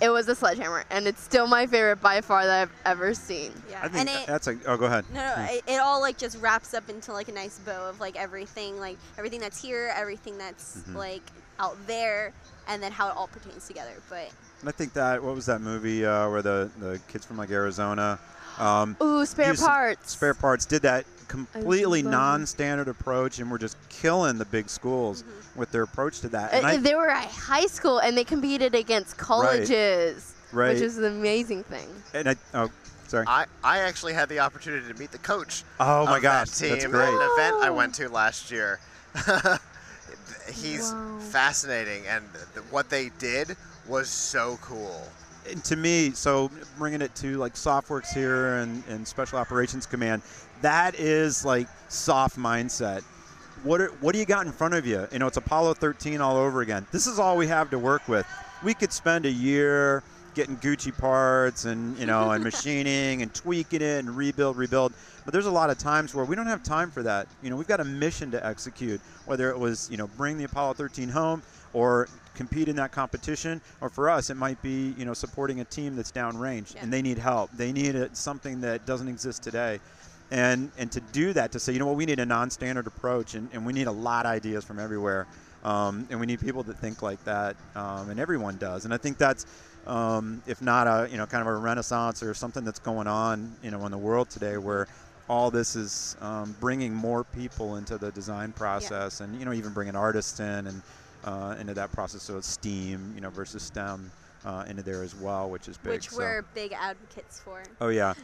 It 0.00 0.10
was 0.10 0.28
a 0.28 0.34
sledgehammer, 0.34 0.84
and 0.90 1.06
it's 1.06 1.20
still 1.20 1.46
my 1.46 1.66
favorite 1.66 2.00
by 2.00 2.20
far 2.20 2.44
that 2.46 2.62
I've 2.62 2.72
ever 2.84 3.14
seen. 3.14 3.52
Yeah. 3.70 3.80
i 3.82 3.88
think 3.88 4.08
and 4.08 4.22
it, 4.22 4.26
that's 4.26 4.46
a 4.46 4.56
oh 4.66 4.76
go 4.76 4.86
ahead 4.86 5.04
No, 5.12 5.20
no, 5.36 5.46
it, 5.50 5.62
it 5.66 5.76
all 5.80 6.00
like 6.00 6.16
just 6.18 6.40
wraps 6.40 6.74
up 6.74 6.88
into 6.88 7.12
like 7.12 7.28
a 7.28 7.32
nice 7.32 7.58
bow 7.60 7.88
of 7.88 8.00
like 8.00 8.16
everything, 8.16 8.78
like 8.78 8.96
everything 9.16 9.40
that's 9.40 9.60
here, 9.60 9.92
everything 9.96 10.38
that's 10.38 10.78
Mhm. 10.88 10.94
like 10.94 11.22
out 11.60 11.76
there, 11.86 12.32
and 12.68 12.82
then 12.82 12.92
how 12.92 13.08
it 13.08 13.16
all 13.16 13.26
pertains 13.28 13.66
together. 13.66 13.92
But 14.08 14.30
and 14.60 14.68
i 14.68 14.72
think 14.72 14.92
that 14.94 15.22
what 15.22 15.34
was 15.34 15.46
that 15.46 15.60
movie 15.60 16.04
uh, 16.04 16.28
where 16.30 16.42
the, 16.42 16.68
the 16.80 17.00
kids 17.08 17.24
from 17.24 17.36
like 17.36 17.50
arizona 17.50 18.18
um, 18.58 18.96
Ooh, 19.00 19.24
spare 19.24 19.54
parts. 19.54 20.10
spare 20.12 20.34
parts 20.34 20.66
did 20.66 20.82
that 20.82 21.04
completely 21.28 22.02
non-standard 22.02 22.88
approach 22.88 23.38
and 23.38 23.48
we're 23.50 23.58
just 23.58 23.76
killing 23.88 24.36
the 24.38 24.44
big 24.44 24.68
schools 24.68 25.22
Mm-hmm. 25.22 25.60
with 25.60 25.70
their 25.70 25.82
approach 25.82 26.20
to 26.20 26.28
that 26.30 26.52
Uh, 26.52 26.56
and 26.56 26.66
I, 26.66 26.76
they 26.78 26.94
were 26.96 27.08
at 27.08 27.28
high 27.28 27.66
school 27.66 27.98
and 27.98 28.16
they 28.18 28.24
competed 28.24 28.74
against 28.74 29.16
colleges, 29.16 30.34
right 30.52 30.72
which 30.74 30.82
is 30.82 30.98
an 30.98 31.04
amazing 31.04 31.62
thing. 31.64 31.88
and 32.14 32.30
I, 32.30 32.36
oh 32.54 32.68
sorry 33.06 33.26
I, 33.28 33.44
I 33.62 33.78
actually 33.78 34.14
had 34.14 34.28
the 34.28 34.40
opportunity 34.40 34.92
to 34.92 34.98
meet 34.98 35.12
the 35.12 35.18
coach. 35.18 35.62
oh 35.78 36.04
my 36.06 36.18
gosh 36.18 36.50
that 36.50 36.56
team 36.58 36.70
that's 36.70 36.84
at 36.84 36.90
great 36.90 37.08
an 37.14 37.30
event 37.34 37.62
I 37.62 37.70
went 37.70 37.94
to 37.96 38.08
last 38.08 38.50
year. 38.50 38.80
He's 40.52 40.92
Wow. 40.92 41.18
fascinating, 41.30 42.06
and 42.06 42.24
th- 42.54 42.64
what 42.70 42.88
they 42.90 43.10
did 43.18 43.56
was 43.86 44.08
so 44.08 44.58
cool. 44.62 45.06
and 45.50 45.64
to 45.64 45.76
me, 45.76 46.10
so 46.12 46.50
bringing 46.76 47.00
it 47.00 47.14
to 47.14 47.38
like 47.38 47.54
SOFWERX 47.54 48.12
here 48.12 48.56
and, 48.56 48.82
and 48.86 49.08
Special 49.08 49.38
Operations 49.38 49.86
Command, 49.86 50.20
that 50.60 50.94
is 50.96 51.42
like 51.44 51.66
soft 51.88 52.36
mindset. 52.36 53.02
What 53.62 53.80
are, 53.80 53.88
what 54.00 54.12
do 54.12 54.18
you 54.18 54.26
got 54.26 54.44
in 54.46 54.52
front 54.52 54.74
of 54.74 54.84
you? 54.86 55.08
You 55.10 55.18
know, 55.18 55.26
it's 55.26 55.38
Apollo 55.38 55.74
13 55.74 56.20
all 56.20 56.36
over 56.36 56.60
again. 56.60 56.86
This 56.92 57.06
is 57.06 57.18
all 57.18 57.36
we 57.38 57.46
have 57.46 57.70
to 57.70 57.78
work 57.78 58.06
with. 58.08 58.26
We 58.62 58.74
could 58.74 58.92
spend 58.92 59.24
a 59.24 59.30
year 59.30 60.02
getting 60.34 60.56
Gucci 60.56 60.96
parts 60.96 61.64
and 61.64 61.96
you 61.98 62.06
know 62.06 62.30
and 62.30 62.42
machining 62.50 63.22
and 63.22 63.32
tweaking 63.34 63.82
it 63.82 64.04
and 64.04 64.16
rebuild, 64.16 64.56
rebuild. 64.56 64.92
But 65.24 65.32
there's 65.32 65.46
a 65.46 65.50
lot 65.50 65.70
of 65.70 65.78
times 65.78 66.14
where 66.14 66.24
we 66.24 66.36
don't 66.36 66.46
have 66.46 66.62
time 66.62 66.90
for 66.90 67.02
that. 67.02 67.28
You 67.42 67.50
know, 67.50 67.56
we've 67.56 67.66
got 67.68 67.80
a 67.80 67.84
mission 67.84 68.30
to 68.30 68.44
execute. 68.46 69.00
Whether 69.26 69.50
it 69.50 69.58
was 69.58 69.88
you 69.90 69.96
know 69.96 70.06
bring 70.16 70.38
the 70.38 70.44
Apollo 70.44 70.74
13 70.74 71.08
home 71.08 71.42
or 71.72 72.08
compete 72.34 72.68
in 72.68 72.76
that 72.76 72.92
competition, 72.92 73.60
or 73.80 73.88
for 73.90 74.08
us 74.08 74.30
it 74.30 74.36
might 74.36 74.60
be 74.62 74.94
you 74.96 75.04
know 75.04 75.14
supporting 75.14 75.60
a 75.60 75.64
team 75.64 75.96
that's 75.96 76.12
downrange 76.12 76.74
Yeah. 76.74 76.82
and 76.82 76.92
they 76.92 77.02
need 77.02 77.18
help. 77.18 77.50
They 77.56 77.72
need 77.72 77.96
a, 77.96 78.14
something 78.14 78.60
that 78.62 78.86
doesn't 78.86 79.08
exist 79.08 79.42
today. 79.42 79.80
And, 80.30 80.70
and 80.76 80.92
to 80.92 81.00
do 81.00 81.32
that, 81.32 81.52
to 81.52 81.58
say, 81.58 81.72
you 81.72 81.78
know 81.78 81.86
what, 81.86 81.96
we 81.96 82.04
need 82.04 82.20
a 82.20 82.26
non-standard 82.26 82.86
approach, 82.86 83.34
and, 83.34 83.48
and 83.52 83.64
we 83.64 83.72
need 83.72 83.86
a 83.86 83.92
lot 83.92 84.26
of 84.26 84.32
ideas 84.32 84.62
from 84.62 84.78
everywhere, 84.78 85.26
um, 85.64 86.06
and 86.10 86.20
we 86.20 86.26
need 86.26 86.40
people 86.40 86.62
that 86.64 86.78
think 86.78 87.00
like 87.00 87.22
that, 87.24 87.56
um, 87.74 88.10
and 88.10 88.20
everyone 88.20 88.58
does. 88.58 88.84
And 88.84 88.92
I 88.92 88.98
think 88.98 89.16
that's, 89.16 89.46
um, 89.86 90.42
if 90.46 90.60
not 90.60 90.86
a, 90.86 91.08
you 91.10 91.16
know, 91.16 91.24
kind 91.24 91.40
of 91.40 91.46
a 91.46 91.56
renaissance 91.56 92.22
or 92.22 92.34
something 92.34 92.62
that's 92.62 92.78
going 92.78 93.06
on, 93.06 93.56
you 93.62 93.70
know, 93.70 93.86
in 93.86 93.90
the 93.90 93.98
world 93.98 94.28
today, 94.28 94.58
where 94.58 94.86
all 95.30 95.50
this 95.50 95.76
is 95.76 96.16
um, 96.20 96.54
bringing 96.60 96.92
more 96.92 97.24
people 97.24 97.76
into 97.76 97.96
the 97.96 98.10
design 98.12 98.52
process, 98.52 99.20
and 99.20 99.38
you 99.38 99.46
know, 99.46 99.52
even 99.52 99.72
bringing 99.72 99.96
artists 99.96 100.40
in 100.40 100.66
and 100.66 100.82
uh, 101.24 101.56
into 101.58 101.74
that 101.74 101.90
process. 101.92 102.22
So 102.22 102.36
it's 102.36 102.48
STEAM, 102.48 103.12
you 103.14 103.20
know, 103.20 103.30
versus 103.30 103.62
STEM 103.62 104.10
uh, 104.44 104.64
into 104.66 104.82
there 104.82 105.02
as 105.02 105.14
well, 105.14 105.50
which 105.50 105.68
is 105.68 105.76
big. 105.78 105.94
which 105.94 106.10
so. 106.10 106.18
we're 106.18 106.42
big 106.54 106.72
advocates 106.72 107.40
for. 107.40 107.62
Oh 107.80 107.88
yeah, 107.88 108.14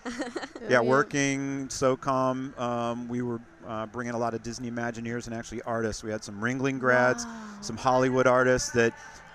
yeah. 0.69 0.81
Working 0.81 1.69
SOCOM, 1.69 2.59
um, 2.59 3.09
we 3.09 3.23
were 3.23 3.41
uh, 3.67 3.87
bringing 3.87 4.15
a 4.15 4.19
lot 4.19 4.35
of 4.35 4.43
Disney 4.43 4.71
Imagineers 4.71 5.27
and 5.27 5.35
actually 5.35 5.63
artists. 5.63 6.03
We 6.03 6.11
had 6.11 6.23
some 6.23 6.41
Ringling 6.41 6.79
grads, 6.79 7.27
some 7.61 7.77
Hollywood 7.77 8.27
artists 8.27 8.71
that 8.73 8.95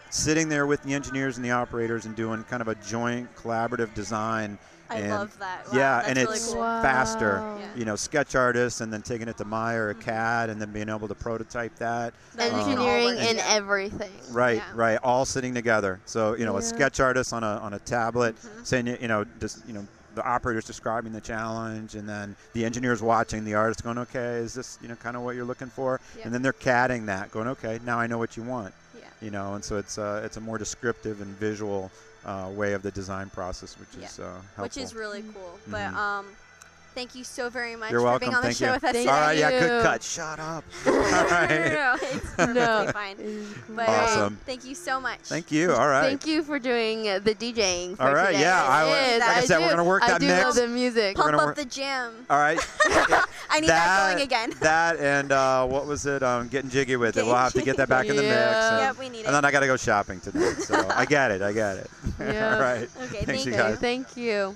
sitting 0.09 0.49
there 0.49 0.65
with 0.65 0.81
the 0.83 0.93
engineers 0.93 1.37
and 1.37 1.45
the 1.45 1.51
operators 1.51 2.05
and 2.05 2.15
doing 2.15 2.43
kind 2.45 2.61
of 2.61 2.67
a 2.67 2.75
joint 2.75 3.33
collaborative 3.35 3.93
design. 3.93 4.57
I 4.91 4.95
and 5.01 5.09
love 5.11 5.37
that. 5.37 5.67
Wow, 5.71 5.77
yeah, 5.77 5.95
that's 5.97 6.07
and 6.07 6.17
really 6.17 6.33
it's 6.37 6.47
cool. 6.53 6.63
faster. 6.63 7.57
Yeah. 7.59 7.67
You 7.75 7.85
know, 7.85 7.95
sketch 7.95 8.33
artists 8.33 8.81
and 8.81 8.91
then 8.91 9.03
taking 9.03 9.27
it 9.27 9.37
to 9.37 9.45
Maya 9.45 9.79
or 9.79 9.93
CAD 9.93 10.49
and 10.49 10.59
then 10.59 10.71
being 10.71 10.89
able 10.89 11.07
to 11.07 11.13
prototype 11.13 11.75
that. 11.75 12.13
That 12.35 12.51
we 12.51 12.59
Engineering 12.61 13.05
work 13.05 13.17
in 13.19 13.27
together. 13.27 13.43
everything. 13.49 14.11
Right, 14.31 14.55
Yeah. 14.57 14.63
right, 14.73 14.99
all 15.03 15.25
sitting 15.25 15.53
together. 15.53 15.99
So 16.05 16.33
you 16.33 16.45
know, 16.45 16.57
a 16.57 16.61
sketch 16.63 16.99
artist 16.99 17.33
on 17.33 17.43
a 17.43 17.57
on 17.59 17.73
a 17.75 17.79
tablet 17.79 18.35
Mhm. 18.37 18.65
saying 18.65 18.87
you 18.87 19.07
know 19.07 19.25
just 19.39 19.59
you 19.67 19.73
know 19.73 19.85
the 20.15 20.23
operators 20.25 20.65
describing 20.65 21.13
the 21.13 21.21
challenge, 21.21 21.93
and 21.93 22.09
then 22.09 22.35
the 22.53 22.65
engineers 22.65 22.99
watching 22.99 23.45
the 23.45 23.53
artist 23.53 23.83
going, 23.83 23.99
okay, 23.99 24.37
is 24.37 24.55
this 24.55 24.79
you 24.81 24.87
know 24.87 24.95
kind 24.95 25.15
of 25.15 25.21
what 25.21 25.35
you're 25.35 25.45
looking 25.45 25.69
for? 25.69 26.01
Yeah. 26.17 26.23
And 26.25 26.33
then 26.33 26.41
they're 26.41 26.51
CADing 26.51 27.05
that, 27.05 27.29
going, 27.29 27.47
okay, 27.49 27.79
now 27.85 27.99
I 27.99 28.07
know 28.07 28.17
what 28.17 28.35
you 28.35 28.41
want. 28.41 28.73
Yeah. 29.19 29.25
You 29.25 29.31
know, 29.31 29.53
and 29.55 29.63
so 29.63 29.77
it's 29.77 29.97
uh, 29.97 30.21
it's 30.25 30.37
a 30.37 30.41
more 30.41 30.57
descriptive 30.57 31.21
and 31.21 31.37
visual 31.37 31.91
uh, 32.25 32.49
way 32.53 32.73
of 32.73 32.81
the 32.81 32.91
design 32.91 33.29
process, 33.29 33.77
which 33.77 33.89
Yeah. 33.97 34.05
is 34.05 34.19
uh, 34.19 34.23
helpful. 34.55 34.63
which 34.63 34.77
is 34.77 34.93
really 34.95 35.23
cool. 35.33 35.59
But 35.67 35.91
Mhm. 35.91 35.95
um, 35.95 36.25
thank 36.95 37.15
you 37.15 37.23
so 37.23 37.49
very 37.49 37.75
much 37.75 37.91
You're 37.91 37.99
for 38.01 38.05
welcome. 38.05 38.27
being 38.29 38.35
on 38.35 38.41
the 38.41 38.47
Thank 38.47 38.57
show 38.57 38.65
you. 38.67 38.71
with 38.73 38.83
us 38.83 38.91
Thank 38.93 39.07
today. 39.07 39.11
all 39.13 39.21
right, 39.21 39.37
yeah, 39.37 39.49
good 39.51 39.77
you. 39.77 39.81
cut. 39.83 40.03
Shut 40.03 40.39
up. 40.39 40.63
no, 40.85 40.91
all 40.95 41.01
no, 41.01 41.17
no, 41.47 41.95
it's 42.01 42.29
perfectly 42.35 42.53
No. 42.53 42.89
fine. 42.93 43.45
But 43.69 43.89
Awesome. 43.89 44.21
um, 44.23 44.37
thank 44.45 44.65
you 44.65 44.75
so 44.75 44.99
much. 44.99 45.19
Thank 45.23 45.51
you. 45.51 45.71
All 45.73 45.87
right. 45.87 46.03
Thank 46.07 46.25
you 46.27 46.43
for 46.43 46.59
doing 46.59 47.07
uh, 47.07 47.19
the 47.19 47.35
DJing. 47.35 47.95
For 47.97 48.03
All 48.03 48.13
right, 48.13 48.27
today. 48.27 48.41
yeah, 48.41 48.63
I 48.63 48.83
was- 48.83 48.93
It 49.13 49.19
like 49.19 49.29
I 49.29 49.39
is, 49.41 49.47
said, 49.47 49.59
we're 49.59 49.65
do- 49.65 49.69
gonna 49.71 49.83
work 49.83 50.03
I 50.03 50.07
that 50.09 50.21
do 50.21 50.27
mix. 50.27 50.43
love 50.45 50.55
the 50.55 50.67
music. 50.67 51.15
Pump 51.15 51.33
up 51.35 51.45
work- 51.45 51.55
the 51.55 51.65
jam. 51.65 52.13
All 52.29 52.37
right. 52.39 52.59
I 53.51 53.59
need 53.61 53.69
that, 53.69 54.11
going 54.13 54.23
again. 54.23 54.53
that 54.61 54.97
and 54.99 55.31
uh, 55.31 55.65
what 55.65 55.85
was 55.87 56.05
it? 56.05 56.21
Um, 56.21 56.47
getting 56.49 56.69
jiggy 56.69 56.95
with 56.97 57.17
it. 57.17 57.25
We'll 57.25 57.35
have 57.35 57.53
to 57.53 57.61
get 57.61 57.77
that 57.77 57.89
back 57.89 58.05
in 58.07 58.15
the 58.15 58.21
mix. 58.21 58.33
Yeah. 58.35 58.69
And, 58.69 58.79
Yep, 58.79 58.99
we 58.99 59.09
need 59.09 59.19
it. 59.21 59.25
and 59.25 59.35
then. 59.35 59.45
I 59.45 59.51
got 59.51 59.61
to 59.61 59.67
go 59.67 59.75
shopping 59.77 60.19
tonight. 60.19 60.57
So 60.61 60.87
I 60.89 61.05
get 61.05 61.31
it. 61.31 61.41
I 61.41 61.51
get 61.53 61.77
it. 61.77 61.89
Yeah. 62.19 62.53
All 62.55 62.61
right. 62.61 62.89
Okay, 63.03 63.25
thank 63.25 63.45
you 63.45 63.53
you. 63.53 63.75
Thank 63.77 64.15
you. 64.17 64.55